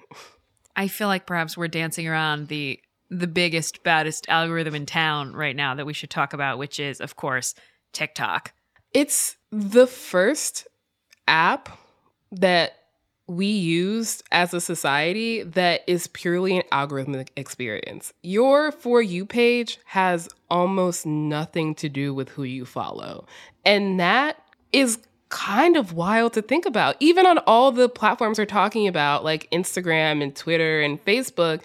I 0.76 0.88
feel 0.88 1.08
like 1.08 1.26
perhaps 1.26 1.58
we're 1.58 1.68
dancing 1.68 2.08
around 2.08 2.50
the 2.50 2.80
the 3.12 3.28
biggest, 3.28 3.84
baddest 3.84 4.26
algorithm 4.30 4.74
in 4.74 4.86
town 4.86 5.34
right 5.34 5.56
now 5.56 5.76
that 5.76 5.86
we 5.86 5.94
should 5.94 6.10
talk 6.10 6.34
about, 6.34 6.58
which 6.58 6.80
is, 6.80 7.02
of 7.02 7.18
course, 7.18 7.54
TikTok. 7.92 8.54
It's 8.94 9.36
the 9.52 9.86
first 9.86 10.68
app 11.28 11.78
that 12.32 12.78
we 13.28 13.46
used 13.46 14.24
as 14.32 14.54
a 14.54 14.62
society 14.62 15.44
that 15.44 15.82
is 15.88 16.08
purely 16.08 16.58
an 16.58 16.64
algorithmic 16.72 17.30
experience. 17.36 18.14
Your 18.24 18.72
For 18.72 19.02
You 19.02 19.26
page 19.26 19.80
has 19.86 20.30
almost 20.50 21.06
nothing 21.06 21.76
to 21.76 21.90
do 21.90 22.14
with 22.14 22.30
who 22.30 22.44
you 22.44 22.66
follow. 22.66 23.26
And 23.66 24.00
that 24.00 24.42
is 24.72 25.00
kind 25.30 25.78
of 25.78 25.94
wild 25.94 26.34
to 26.34 26.42
think 26.42 26.66
about. 26.66 26.96
Even 27.00 27.26
on 27.26 27.38
all 27.40 27.72
the 27.72 27.90
platforms 27.90 28.38
we're 28.38 28.46
talking 28.46 28.88
about, 28.88 29.24
like 29.24 29.50
Instagram 29.52 30.22
and 30.22 30.36
Twitter 30.36 30.82
and 30.82 31.04
Facebook, 31.04 31.62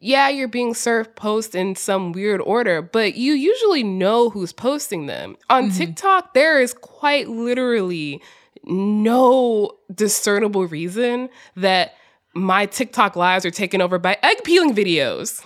yeah, 0.00 0.28
you're 0.30 0.48
being 0.48 0.72
served 0.72 1.14
posts 1.14 1.54
in 1.54 1.76
some 1.76 2.12
weird 2.12 2.40
order, 2.40 2.80
but 2.80 3.16
you 3.16 3.34
usually 3.34 3.82
know 3.82 4.30
who's 4.30 4.52
posting 4.52 5.06
them. 5.06 5.36
On 5.50 5.64
mm-hmm. 5.64 5.76
TikTok, 5.76 6.32
there 6.32 6.60
is 6.60 6.72
quite 6.72 7.28
literally 7.28 8.22
no 8.64 9.72
discernible 9.94 10.66
reason 10.66 11.28
that 11.56 11.94
my 12.34 12.66
TikTok 12.66 13.16
lives 13.16 13.44
are 13.44 13.50
taken 13.50 13.80
over 13.80 13.98
by 13.98 14.16
egg 14.22 14.44
peeling 14.44 14.74
videos. 14.74 15.42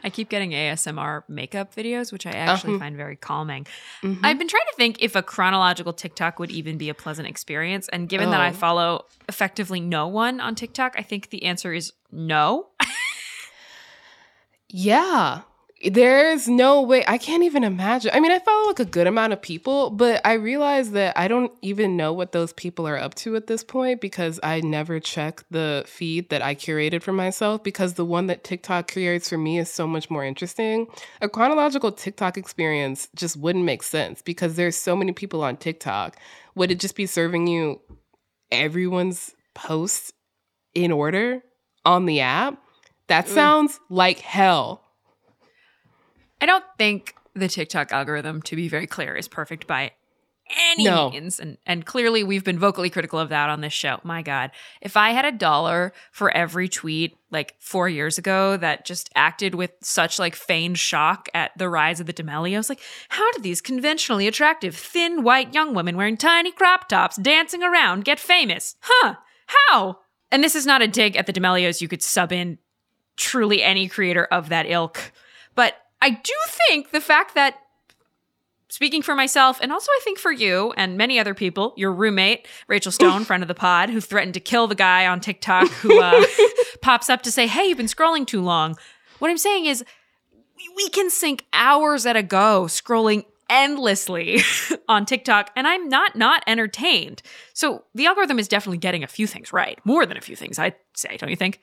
I 0.04 0.10
keep 0.10 0.28
getting 0.28 0.50
ASMR 0.50 1.22
makeup 1.28 1.74
videos, 1.74 2.12
which 2.12 2.26
I 2.26 2.32
actually 2.32 2.74
uh-huh. 2.74 2.80
find 2.80 2.96
very 2.96 3.16
calming. 3.16 3.66
Mm-hmm. 4.02 4.24
I've 4.26 4.38
been 4.38 4.48
trying 4.48 4.66
to 4.70 4.76
think 4.76 4.96
if 5.00 5.14
a 5.14 5.22
chronological 5.22 5.92
TikTok 5.92 6.38
would 6.38 6.50
even 6.50 6.78
be 6.78 6.88
a 6.88 6.94
pleasant 6.94 7.28
experience. 7.28 7.88
And 7.88 8.08
given 8.08 8.30
that 8.30 8.40
I 8.40 8.50
Oh. 8.50 8.52
follow 8.52 9.04
effectively 9.28 9.80
no 9.80 10.08
one 10.08 10.40
on 10.40 10.54
TikTok, 10.54 10.94
I 10.98 11.02
think 11.02 11.30
the 11.30 11.44
answer 11.44 11.72
is 11.72 11.92
no. 12.10 12.68
Yeah. 14.72 15.40
There's 15.82 16.46
no 16.46 16.82
way. 16.82 17.04
I 17.08 17.16
can't 17.16 17.42
even 17.42 17.64
imagine. 17.64 18.10
I 18.12 18.20
mean, 18.20 18.32
I 18.32 18.38
follow 18.38 18.66
like 18.66 18.80
a 18.80 18.84
good 18.84 19.06
amount 19.06 19.32
of 19.32 19.40
people, 19.40 19.88
but 19.88 20.20
I 20.26 20.34
realize 20.34 20.90
that 20.90 21.16
I 21.16 21.26
don't 21.26 21.52
even 21.62 21.96
know 21.96 22.12
what 22.12 22.32
those 22.32 22.52
people 22.52 22.86
are 22.86 22.98
up 22.98 23.14
to 23.16 23.34
at 23.34 23.46
this 23.46 23.64
point 23.64 24.02
because 24.02 24.38
I 24.42 24.60
never 24.60 25.00
check 25.00 25.42
the 25.50 25.84
feed 25.86 26.28
that 26.28 26.42
I 26.42 26.54
curated 26.54 27.02
for 27.02 27.12
myself 27.12 27.62
because 27.62 27.94
the 27.94 28.04
one 28.04 28.26
that 28.26 28.44
TikTok 28.44 28.88
curates 28.88 29.30
for 29.30 29.38
me 29.38 29.58
is 29.58 29.70
so 29.70 29.86
much 29.86 30.10
more 30.10 30.22
interesting. 30.22 30.86
A 31.22 31.30
chronological 31.30 31.92
TikTok 31.92 32.36
experience 32.36 33.08
just 33.14 33.38
wouldn't 33.38 33.64
make 33.64 33.82
sense 33.82 34.20
because 34.20 34.56
there's 34.56 34.76
so 34.76 34.94
many 34.94 35.12
people 35.12 35.42
on 35.42 35.56
TikTok. 35.56 36.18
Would 36.56 36.70
it 36.70 36.78
just 36.78 36.94
be 36.94 37.06
serving 37.06 37.46
you 37.46 37.80
everyone's 38.52 39.34
posts 39.54 40.12
in 40.74 40.92
order 40.92 41.42
on 41.86 42.04
the 42.04 42.20
app? 42.20 42.62
That 43.06 43.28
sounds 43.28 43.80
like 43.88 44.18
hell. 44.18 44.84
I 46.40 46.46
don't 46.46 46.64
think 46.78 47.14
the 47.34 47.48
TikTok 47.48 47.92
algorithm, 47.92 48.42
to 48.42 48.56
be 48.56 48.68
very 48.68 48.86
clear, 48.86 49.14
is 49.14 49.28
perfect 49.28 49.66
by 49.66 49.92
any 50.72 50.84
No. 50.84 51.10
means. 51.10 51.38
And 51.38 51.58
and 51.64 51.86
clearly 51.86 52.24
we've 52.24 52.42
been 52.42 52.58
vocally 52.58 52.90
critical 52.90 53.20
of 53.20 53.28
that 53.28 53.50
on 53.50 53.60
this 53.60 53.72
show. 53.72 54.00
My 54.02 54.20
God. 54.20 54.50
If 54.80 54.96
I 54.96 55.10
had 55.10 55.24
a 55.24 55.30
dollar 55.30 55.92
for 56.10 56.28
every 56.36 56.68
tweet 56.68 57.16
like 57.30 57.54
four 57.60 57.88
years 57.88 58.18
ago 58.18 58.56
that 58.56 58.84
just 58.84 59.10
acted 59.14 59.54
with 59.54 59.70
such 59.80 60.18
like 60.18 60.34
feigned 60.34 60.76
shock 60.78 61.28
at 61.34 61.52
the 61.56 61.68
rise 61.68 62.00
of 62.00 62.06
the 62.06 62.12
D'Amelios, 62.12 62.68
like, 62.68 62.80
how 63.10 63.30
did 63.30 63.44
these 63.44 63.60
conventionally 63.60 64.26
attractive, 64.26 64.74
thin 64.74 65.22
white 65.22 65.54
young 65.54 65.72
women 65.72 65.96
wearing 65.96 66.16
tiny 66.16 66.50
crop 66.50 66.88
tops 66.88 67.14
dancing 67.16 67.62
around 67.62 68.04
get 68.04 68.18
famous? 68.18 68.74
Huh. 68.80 69.14
How? 69.68 70.00
And 70.32 70.42
this 70.42 70.56
is 70.56 70.66
not 70.66 70.82
a 70.82 70.88
dig 70.88 71.16
at 71.16 71.26
the 71.26 71.32
D'Amelios. 71.32 71.80
You 71.80 71.86
could 71.86 72.02
sub 72.02 72.32
in 72.32 72.58
truly 73.16 73.62
any 73.62 73.86
creator 73.86 74.24
of 74.24 74.48
that 74.48 74.66
ilk. 74.68 75.12
But 75.54 75.74
I 76.02 76.10
do 76.10 76.32
think 76.66 76.90
the 76.90 77.00
fact 77.00 77.34
that, 77.34 77.56
speaking 78.68 79.02
for 79.02 79.14
myself, 79.14 79.58
and 79.60 79.72
also 79.72 79.90
I 79.92 80.00
think 80.02 80.18
for 80.18 80.32
you 80.32 80.72
and 80.76 80.96
many 80.96 81.18
other 81.18 81.34
people, 81.34 81.74
your 81.76 81.92
roommate, 81.92 82.46
Rachel 82.68 82.92
Stone, 82.92 83.24
friend 83.24 83.42
of 83.42 83.48
the 83.48 83.54
pod, 83.54 83.90
who 83.90 84.00
threatened 84.00 84.34
to 84.34 84.40
kill 84.40 84.66
the 84.66 84.74
guy 84.74 85.06
on 85.06 85.20
TikTok 85.20 85.68
who 85.68 86.00
uh, 86.02 86.24
pops 86.80 87.10
up 87.10 87.22
to 87.22 87.32
say, 87.32 87.46
hey, 87.46 87.66
you've 87.66 87.76
been 87.76 87.86
scrolling 87.86 88.26
too 88.26 88.40
long. 88.40 88.76
What 89.18 89.30
I'm 89.30 89.38
saying 89.38 89.66
is, 89.66 89.84
we- 90.76 90.88
can 90.90 91.10
sink 91.10 91.44
hours 91.52 92.04
at 92.06 92.16
a 92.16 92.22
go 92.22 92.64
scrolling 92.64 93.24
endlessly 93.48 94.40
on 94.88 95.04
TikTok, 95.06 95.50
and 95.56 95.66
I'm 95.66 95.88
not 95.88 96.16
not 96.16 96.42
entertained. 96.46 97.22
So 97.52 97.84
the 97.94 98.06
algorithm 98.06 98.38
is 98.38 98.48
definitely 98.48 98.78
getting 98.78 99.02
a 99.02 99.06
few 99.06 99.26
things 99.26 99.52
right, 99.52 99.78
more 99.84 100.06
than 100.06 100.16
a 100.16 100.20
few 100.20 100.36
things, 100.36 100.58
I'd 100.58 100.74
say, 100.94 101.16
don't 101.16 101.30
you 101.30 101.36
think? 101.36 101.60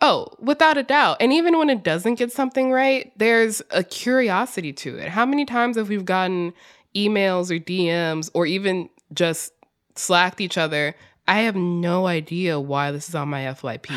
Oh, 0.00 0.28
without 0.38 0.76
a 0.76 0.82
doubt. 0.82 1.16
And 1.20 1.32
even 1.32 1.56
when 1.58 1.70
it 1.70 1.82
doesn't 1.82 2.16
get 2.16 2.30
something 2.30 2.70
right, 2.70 3.10
there's 3.16 3.62
a 3.70 3.82
curiosity 3.82 4.72
to 4.74 4.96
it. 4.98 5.08
How 5.08 5.24
many 5.24 5.44
times 5.46 5.76
have 5.76 5.88
we 5.88 5.96
gotten 6.02 6.52
emails 6.94 7.50
or 7.50 7.58
DMs 7.58 8.30
or 8.34 8.44
even 8.46 8.90
just 9.14 9.52
slacked 9.94 10.40
each 10.40 10.58
other? 10.58 10.94
I 11.26 11.40
have 11.40 11.56
no 11.56 12.06
idea 12.06 12.60
why 12.60 12.90
this 12.92 13.08
is 13.08 13.14
on 13.14 13.28
my 13.28 13.42
FYP. 13.42 13.90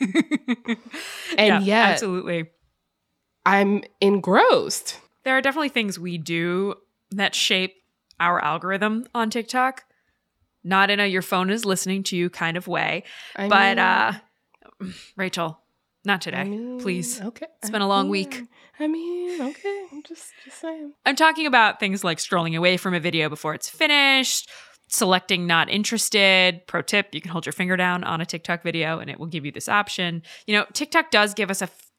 and 0.00 0.78
Yeah, 1.38 1.60
yet 1.60 1.90
absolutely. 1.92 2.50
I'm 3.46 3.82
engrossed. 4.00 4.98
there 5.24 5.36
are 5.36 5.40
definitely 5.42 5.68
things 5.70 5.98
we 5.98 6.18
do 6.18 6.74
that 7.10 7.34
shape 7.34 7.74
our 8.18 8.42
algorithm 8.42 9.06
on 9.14 9.30
TikTok. 9.30 9.84
Not 10.62 10.90
in 10.90 11.00
a 11.00 11.06
your 11.06 11.22
phone 11.22 11.50
is 11.50 11.64
listening 11.64 12.02
to 12.04 12.16
you 12.16 12.28
kind 12.30 12.56
of 12.56 12.66
way. 12.68 13.04
I 13.36 13.48
but 13.48 13.76
mean- 13.76 13.78
uh 13.78 14.12
Rachelle, 15.18 15.56
not 16.04 16.20
today. 16.20 16.38
I 16.38 16.44
mean, 16.44 16.80
please. 16.80 17.20
Okay. 17.20 17.46
It's 17.60 17.70
been 17.70 17.82
a 17.82 17.88
long 17.88 18.06
mean, 18.06 18.10
week. 18.10 18.42
I 18.78 18.86
mean, 18.88 19.40
okay. 19.42 19.86
I'm 19.92 20.02
just, 20.02 20.32
just 20.44 20.60
saying. 20.60 20.92
I'm 21.04 21.16
talking 21.16 21.46
about 21.46 21.80
things 21.80 22.02
like 22.02 22.18
scrolling 22.18 22.56
away 22.56 22.76
from 22.76 22.94
a 22.94 23.00
video 23.00 23.28
before 23.28 23.54
it's 23.54 23.68
finished, 23.68 24.48
selecting 24.88 25.46
not 25.46 25.68
interested. 25.68 26.66
Pro 26.66 26.82
tip, 26.82 27.08
you 27.12 27.20
can 27.20 27.30
hold 27.30 27.44
your 27.46 27.52
finger 27.52 27.76
down 27.76 28.04
on 28.04 28.20
a 28.20 28.26
TikTok 28.26 28.62
video 28.62 28.98
and 28.98 29.10
it 29.10 29.18
will 29.20 29.26
give 29.26 29.44
you 29.44 29.52
this 29.52 29.68
option. 29.68 30.22
You 30.46 30.56
know, 30.56 30.66
TikTok 30.72 31.10
does 31.10 31.34
give 31.34 31.50
us 31.50 31.60
a 31.60 31.64
f- 31.64 31.90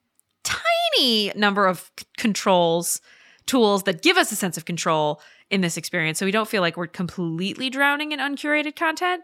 tiny 0.42 1.32
number 1.36 1.66
of 1.66 1.90
c- 1.98 2.06
controls, 2.16 3.00
tools 3.46 3.84
that 3.84 4.02
give 4.02 4.16
us 4.16 4.32
a 4.32 4.36
sense 4.36 4.56
of 4.56 4.64
control. 4.64 5.20
in 5.50 5.60
this 5.60 5.76
experience. 5.76 6.18
So 6.18 6.24
we 6.24 6.32
don't 6.32 6.48
feel 6.48 6.62
like 6.62 6.78
we're 6.78 6.86
completely 6.86 7.68
drowning 7.68 8.12
in 8.12 8.20
uncurated 8.20 8.74
content. 8.74 9.22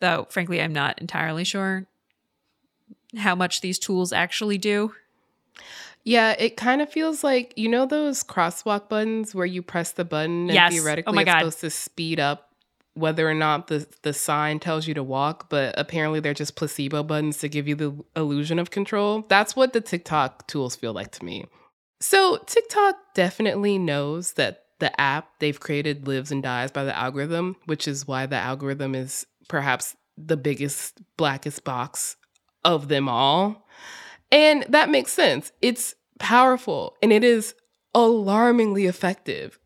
Though, 0.00 0.26
frankly, 0.30 0.62
I'm 0.62 0.72
not 0.72 0.98
entirely 0.98 1.44
sure 1.44 1.86
how 3.16 3.34
much 3.34 3.60
these 3.60 3.78
tools 3.78 4.12
actually 4.12 4.58
do. 4.58 4.92
Yeah, 6.04 6.34
it 6.38 6.56
kind 6.56 6.80
of 6.80 6.90
feels 6.90 7.22
like 7.22 7.52
you 7.56 7.68
know 7.68 7.86
those 7.86 8.22
crosswalk 8.22 8.88
buttons 8.88 9.34
where 9.34 9.46
you 9.46 9.62
press 9.62 9.92
the 9.92 10.04
button 10.04 10.48
and 10.48 10.54
Yes. 10.54 10.72
Oh 10.72 10.76
theoretically 10.76 11.14
my 11.14 11.22
it's 11.22 11.26
God. 11.30 11.38
supposed 11.40 11.60
to 11.60 11.70
speed 11.70 12.20
up 12.20 12.44
whether 12.94 13.28
or 13.28 13.34
not 13.34 13.68
the 13.68 13.86
the 14.02 14.12
sign 14.12 14.58
tells 14.58 14.86
you 14.88 14.94
to 14.94 15.02
walk, 15.02 15.48
but 15.50 15.74
apparently 15.78 16.20
they're 16.20 16.34
just 16.34 16.56
placebo 16.56 17.02
buttons 17.02 17.38
to 17.38 17.48
give 17.48 17.68
you 17.68 17.74
the 17.74 17.94
illusion 18.16 18.58
of 18.58 18.70
control. 18.70 19.24
That's 19.28 19.54
what 19.54 19.72
the 19.72 19.80
TikTok 19.80 20.46
tools 20.46 20.76
feel 20.76 20.92
like 20.92 21.12
to 21.12 21.24
me. 21.24 21.46
So, 22.00 22.38
TikTok 22.46 22.94
definitely 23.14 23.76
knows 23.76 24.34
that 24.34 24.66
the 24.78 24.98
app 25.00 25.28
they've 25.40 25.58
created 25.58 26.06
lives 26.06 26.30
and 26.30 26.42
dies 26.42 26.70
by 26.70 26.84
the 26.84 26.96
algorithm, 26.96 27.56
which 27.66 27.88
is 27.88 28.06
why 28.06 28.26
the 28.26 28.36
algorithm 28.36 28.94
is 28.94 29.26
perhaps 29.48 29.96
the 30.16 30.36
biggest, 30.36 31.00
blackest 31.16 31.64
box 31.64 32.16
of 32.64 32.88
them 32.88 33.08
all. 33.08 33.66
And 34.30 34.64
that 34.68 34.90
makes 34.90 35.12
sense. 35.12 35.52
It's 35.62 35.94
powerful 36.18 36.96
and 37.02 37.12
it 37.12 37.24
is 37.24 37.54
alarmingly 37.94 38.86
effective. 38.86 39.58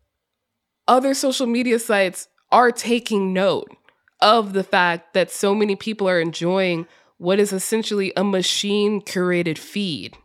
Other 0.87 1.13
social 1.13 1.47
media 1.47 1.79
sites 1.79 2.27
are 2.51 2.71
taking 2.71 3.33
note 3.33 3.75
of 4.21 4.53
the 4.53 4.63
fact 4.63 5.13
that 5.13 5.31
so 5.31 5.53
many 5.53 5.75
people 5.75 6.07
are 6.07 6.19
enjoying 6.19 6.87
what 7.17 7.39
is 7.39 7.53
essentially 7.53 8.13
a 8.15 8.23
machine 8.23 9.01
curated 9.01 9.57
feed. 9.57 10.17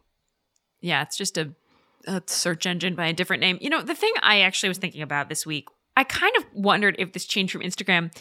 Yeah, 0.81 1.03
it's 1.03 1.17
just 1.17 1.39
a, 1.39 1.53
a 2.07 2.23
search 2.27 2.67
engine 2.67 2.95
by 2.95 3.07
a 3.07 3.13
different 3.13 3.41
name. 3.41 3.59
You 3.61 3.71
know, 3.71 3.83
the 3.83 3.95
thing 3.95 4.13
I 4.23 4.41
actually 4.41 4.69
was 4.69 4.79
thinking 4.79 5.03
about 5.03 5.29
this 5.29 5.45
week, 5.45 5.69
I 5.97 6.05
kind 6.05 6.37
of 6.37 6.45
wondered 6.53 6.97
if 6.99 7.13
this 7.13 7.25
change 7.25 7.51
from 7.51 7.63
Instagram. 7.63 8.15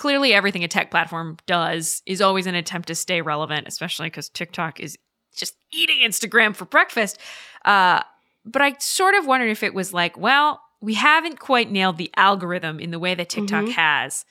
Clearly, 0.00 0.32
everything 0.32 0.64
a 0.64 0.68
tech 0.68 0.90
platform 0.90 1.36
does 1.44 2.02
is 2.06 2.22
always 2.22 2.46
an 2.46 2.54
attempt 2.54 2.88
to 2.88 2.94
stay 2.94 3.20
relevant, 3.20 3.68
especially 3.68 4.06
because 4.06 4.30
TikTok 4.30 4.80
is 4.80 4.96
just 5.36 5.56
eating 5.74 5.98
Instagram 6.02 6.56
for 6.56 6.64
breakfast. 6.64 7.18
Uh, 7.66 8.00
but 8.46 8.62
I 8.62 8.76
sort 8.78 9.14
of 9.14 9.26
wondered 9.26 9.50
if 9.50 9.62
it 9.62 9.74
was 9.74 9.92
like, 9.92 10.16
well, 10.16 10.62
we 10.80 10.94
haven't 10.94 11.38
quite 11.38 11.70
nailed 11.70 11.98
the 11.98 12.10
algorithm 12.16 12.80
in 12.80 12.92
the 12.92 12.98
way 12.98 13.14
that 13.14 13.28
TikTok 13.28 13.66
Mhm. 13.66 13.72
has. 13.72 14.24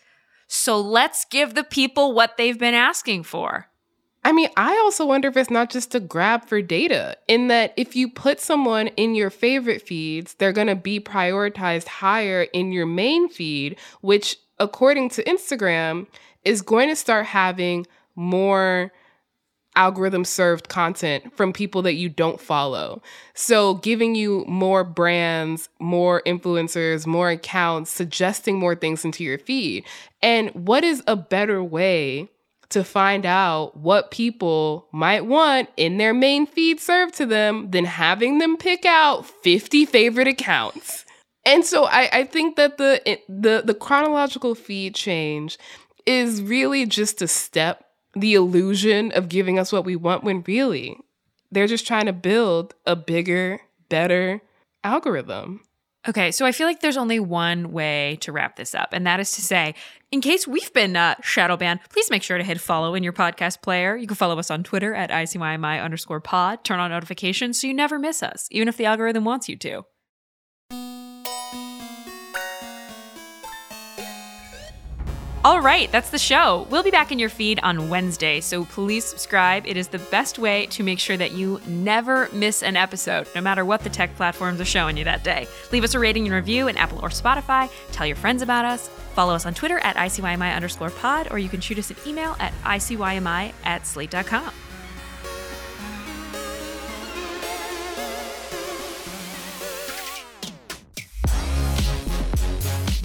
So 0.48 0.82
let's 0.82 1.24
give 1.26 1.54
the 1.54 1.64
people 1.64 2.14
what 2.14 2.36
they've 2.38 2.58
been 2.58 2.74
asking 2.74 3.22
for. 3.22 3.68
I 4.26 4.32
mean, 4.32 4.50
I 4.58 4.76
also 4.84 5.06
wonder 5.06 5.28
if 5.28 5.38
it's 5.38 5.52
not 5.52 5.70
just 5.70 5.94
a 5.94 6.00
grab 6.00 6.46
for 6.46 6.64
data, 6.64 7.16
in 7.28 7.48
that 7.50 7.76
if 7.78 7.96
you 7.96 8.10
put 8.10 8.40
someone 8.40 8.88
in 8.98 9.14
your 9.14 9.30
favorite 9.30 9.84
feeds, 9.84 10.34
they're 10.34 10.52
going 10.52 10.66
to 10.66 10.76
be 10.76 11.00
prioritized 11.00 11.88
higher 11.88 12.48
in 12.54 12.72
your 12.72 12.88
main 12.88 13.30
feed, 13.30 13.78
which, 14.02 14.36
according 14.60 15.10
to 15.12 15.24
Instagram, 15.24 16.08
is 16.44 16.62
going 16.62 16.90
to 16.90 16.96
start 16.96 17.26
having 17.26 17.86
more 18.16 18.92
algorithm 19.76 20.26
served 20.26 20.68
content 20.68 21.36
from 21.36 21.54
people 21.54 21.82
that 21.84 21.94
you 21.94 22.10
don't 22.10 22.42
follow. 22.42 23.02
So, 23.34 23.76
giving 23.76 24.16
you 24.16 24.44
more 24.48 24.84
brands, 24.84 25.70
more 25.80 26.22
influencers, 26.26 27.06
more 27.06 27.30
accounts, 27.30 27.92
suggesting 27.92 28.58
more 28.58 28.76
things 28.76 29.06
into 29.06 29.24
your 29.24 29.38
feed. 29.38 29.86
And 30.22 30.50
what 30.52 30.84
is 30.84 31.04
a 31.08 31.16
better 31.16 31.64
way 31.64 32.30
to 32.70 32.84
find 32.84 33.26
out 33.26 33.78
what 33.78 34.12
people 34.12 34.88
might 34.92 35.26
want 35.26 35.70
in 35.78 35.98
their 35.98 36.14
main 36.14 36.46
feed 36.46 36.80
served 36.80 37.16
to 37.16 37.26
them 37.26 37.72
than 37.72 37.86
having 37.86 38.38
them 38.38 38.58
pick 38.58 38.86
out 38.86 39.26
50 39.26 39.86
favorite 39.86 40.28
accounts? 40.28 41.06
And 41.50 41.66
so 41.66 41.86
I, 41.86 42.10
I 42.14 42.24
think 42.26 42.58
that 42.58 42.78
the 42.78 43.20
the 43.28 43.64
the 43.66 43.74
chronological 43.74 44.54
feed 44.54 44.94
change 44.94 45.58
is 46.06 46.44
really 46.44 46.86
just 46.86 47.24
a 47.24 47.28
step, 47.28 47.86
the 48.14 48.36
illusion 48.36 49.12
of 49.14 49.30
giving 49.30 49.58
us 49.58 49.72
what 49.72 49.84
we 49.84 49.96
want 49.96 50.24
when 50.24 50.44
really 50.44 50.98
they're 51.52 51.66
just 51.66 51.88
trying 51.88 52.06
to 52.06 52.14
build 52.14 52.76
a 52.86 52.96
bigger, 52.96 53.62
better 53.90 54.42
algorithm. 54.84 55.62
Okay, 56.08 56.32
so 56.32 56.46
I 56.46 56.52
feel 56.52 56.68
like 56.68 56.82
there's 56.82 56.98
only 56.98 57.20
one 57.20 57.72
way 57.72 58.20
to 58.22 58.32
wrap 58.32 58.56
this 58.56 58.76
up, 58.76 58.90
and 58.92 59.08
that 59.08 59.20
is 59.20 59.32
to 59.32 59.42
say, 59.42 59.74
in 60.12 60.22
case 60.22 60.48
we've 60.48 60.72
been 60.74 60.96
uh, 60.96 61.16
shadow 61.24 61.58
banned, 61.58 61.80
please 61.90 62.12
make 62.12 62.22
sure 62.22 62.38
to 62.38 62.44
hit 62.44 62.62
follow 62.62 62.94
in 62.94 63.02
your 63.02 63.12
podcast 63.12 63.64
player. 63.64 63.98
You 63.98 64.06
can 64.06 64.16
follow 64.16 64.38
us 64.38 64.52
on 64.52 64.64
Twitter 64.64 64.94
at 64.94 65.10
ICYMI 65.10 65.84
underscore 65.84 66.22
pod. 66.22 66.64
Turn 66.64 66.80
on 66.80 66.92
notifications 66.92 67.60
so 67.60 67.66
you 67.66 67.74
never 67.74 67.98
miss 67.98 68.22
us, 68.22 68.48
even 68.52 68.68
if 68.68 68.78
the 68.78 68.86
algorithm 68.86 69.26
wants 69.26 69.50
you 69.50 69.58
to. 69.58 69.84
All 75.50 75.62
right, 75.62 75.92
that's 75.92 76.12
the 76.12 76.20
show. 76.20 76.68
We'll 76.70 76.84
be 76.84 76.92
back 76.92 77.12
in 77.12 77.18
your 77.18 77.28
feed 77.28 77.60
on 77.64 77.90
Wednesday, 77.90 78.40
so 78.40 78.66
please 78.66 79.04
subscribe. 79.04 79.66
It 79.66 79.78
is 79.78 79.88
the 79.88 79.98
best 79.98 80.38
way 80.38 80.68
to 80.68 80.84
make 80.84 81.00
sure 81.00 81.18
that 81.18 81.32
you 81.32 81.60
never 81.66 82.30
miss 82.32 82.62
an 82.62 82.76
episode, 82.76 83.28
no 83.34 83.42
matter 83.42 83.66
what 83.66 83.82
the 83.82 83.90
tech 83.90 84.16
platforms 84.16 84.62
are 84.62 84.66
showing 84.66 84.96
you 84.96 85.06
that 85.06 85.24
day. 85.24 85.48
Leave 85.72 85.84
us 85.84 85.96
a 85.96 86.00
rating 86.00 86.28
and 86.28 86.36
review 86.36 86.68
in 86.68 86.78
Apple 86.78 87.00
or 87.00 87.10
Spotify. 87.10 87.68
Tell 87.92 88.06
your 88.06 88.16
friends 88.16 88.44
about 88.44 88.64
us. 88.64 88.90
Follow 89.16 89.34
us 89.34 89.48
on 89.48 89.56
Twitter 89.56 89.80
at 89.80 89.96
ICYMI 89.96 90.56
underscore 90.56 90.92
pod, 90.92 91.30
or 91.32 91.40
you 91.40 91.50
can 91.50 91.62
shoot 91.62 91.80
us 91.80 91.90
an 91.90 91.98
email 92.06 92.36
at 92.40 92.54
ICYMI 92.62 93.52
at 93.64 93.88
slate.com. 93.88 94.54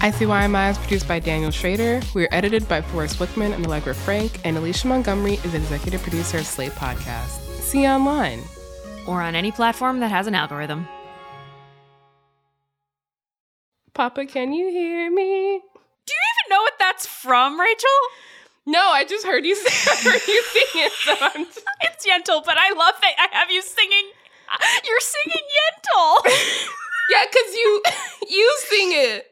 ICYMI 0.05 0.69
is 0.69 0.77
produced 0.77 1.07
by 1.07 1.17
Daniel 1.17 1.49
Schroeder. 1.49 1.99
We 2.13 2.25
are 2.25 2.29
edited 2.31 2.67
by 2.67 2.79
Forrest 2.79 3.17
Wickman 3.17 3.53
and 3.55 3.65
Allegra 3.65 3.95
Frank, 3.95 4.39
and 4.45 4.55
Alicia 4.55 4.85
Montgomery 4.85 5.39
is 5.43 5.55
an 5.55 5.63
executive 5.63 6.03
producer 6.03 6.37
of 6.37 6.45
Slate 6.45 6.73
Podcast. 6.73 7.39
See 7.61 7.81
you 7.81 7.87
online. 7.87 8.43
Or 9.07 9.23
on 9.23 9.33
any 9.33 9.51
platform 9.51 10.01
that 10.01 10.11
has 10.11 10.27
an 10.27 10.35
algorithm. 10.35 10.87
Papa, 13.95 14.27
can 14.27 14.53
you 14.53 14.69
hear 14.69 15.09
me? 15.09 15.23
Do 15.25 16.13
you 16.13 16.21
even 16.35 16.49
know 16.51 16.61
what 16.61 16.73
that's 16.77 17.07
from, 17.07 17.59
Rachelle? 17.59 18.05
No, 18.67 18.87
I 18.87 19.05
just 19.05 19.25
heard 19.25 19.43
you 19.43 19.55
say, 19.67 20.07
heard 20.07 20.21
you 20.27 20.43
sing 20.43 20.83
it. 20.83 20.91
So 21.03 21.15
I'm 21.19 21.45
just, 21.51 21.63
It's 21.81 22.05
Yentl, 22.05 22.45
but 22.45 22.57
I 22.59 22.69
love 22.73 22.93
that 23.01 23.15
I 23.17 23.35
have 23.37 23.49
you 23.49 23.63
singing. 23.63 24.11
You're 24.85 24.99
singing 24.99 25.45
Yentl. 25.57 26.25
yeah, 27.09 27.23
because 27.27 27.55
you 27.55 27.81
you 28.29 28.57
sing 28.69 28.89
it. 28.91 29.31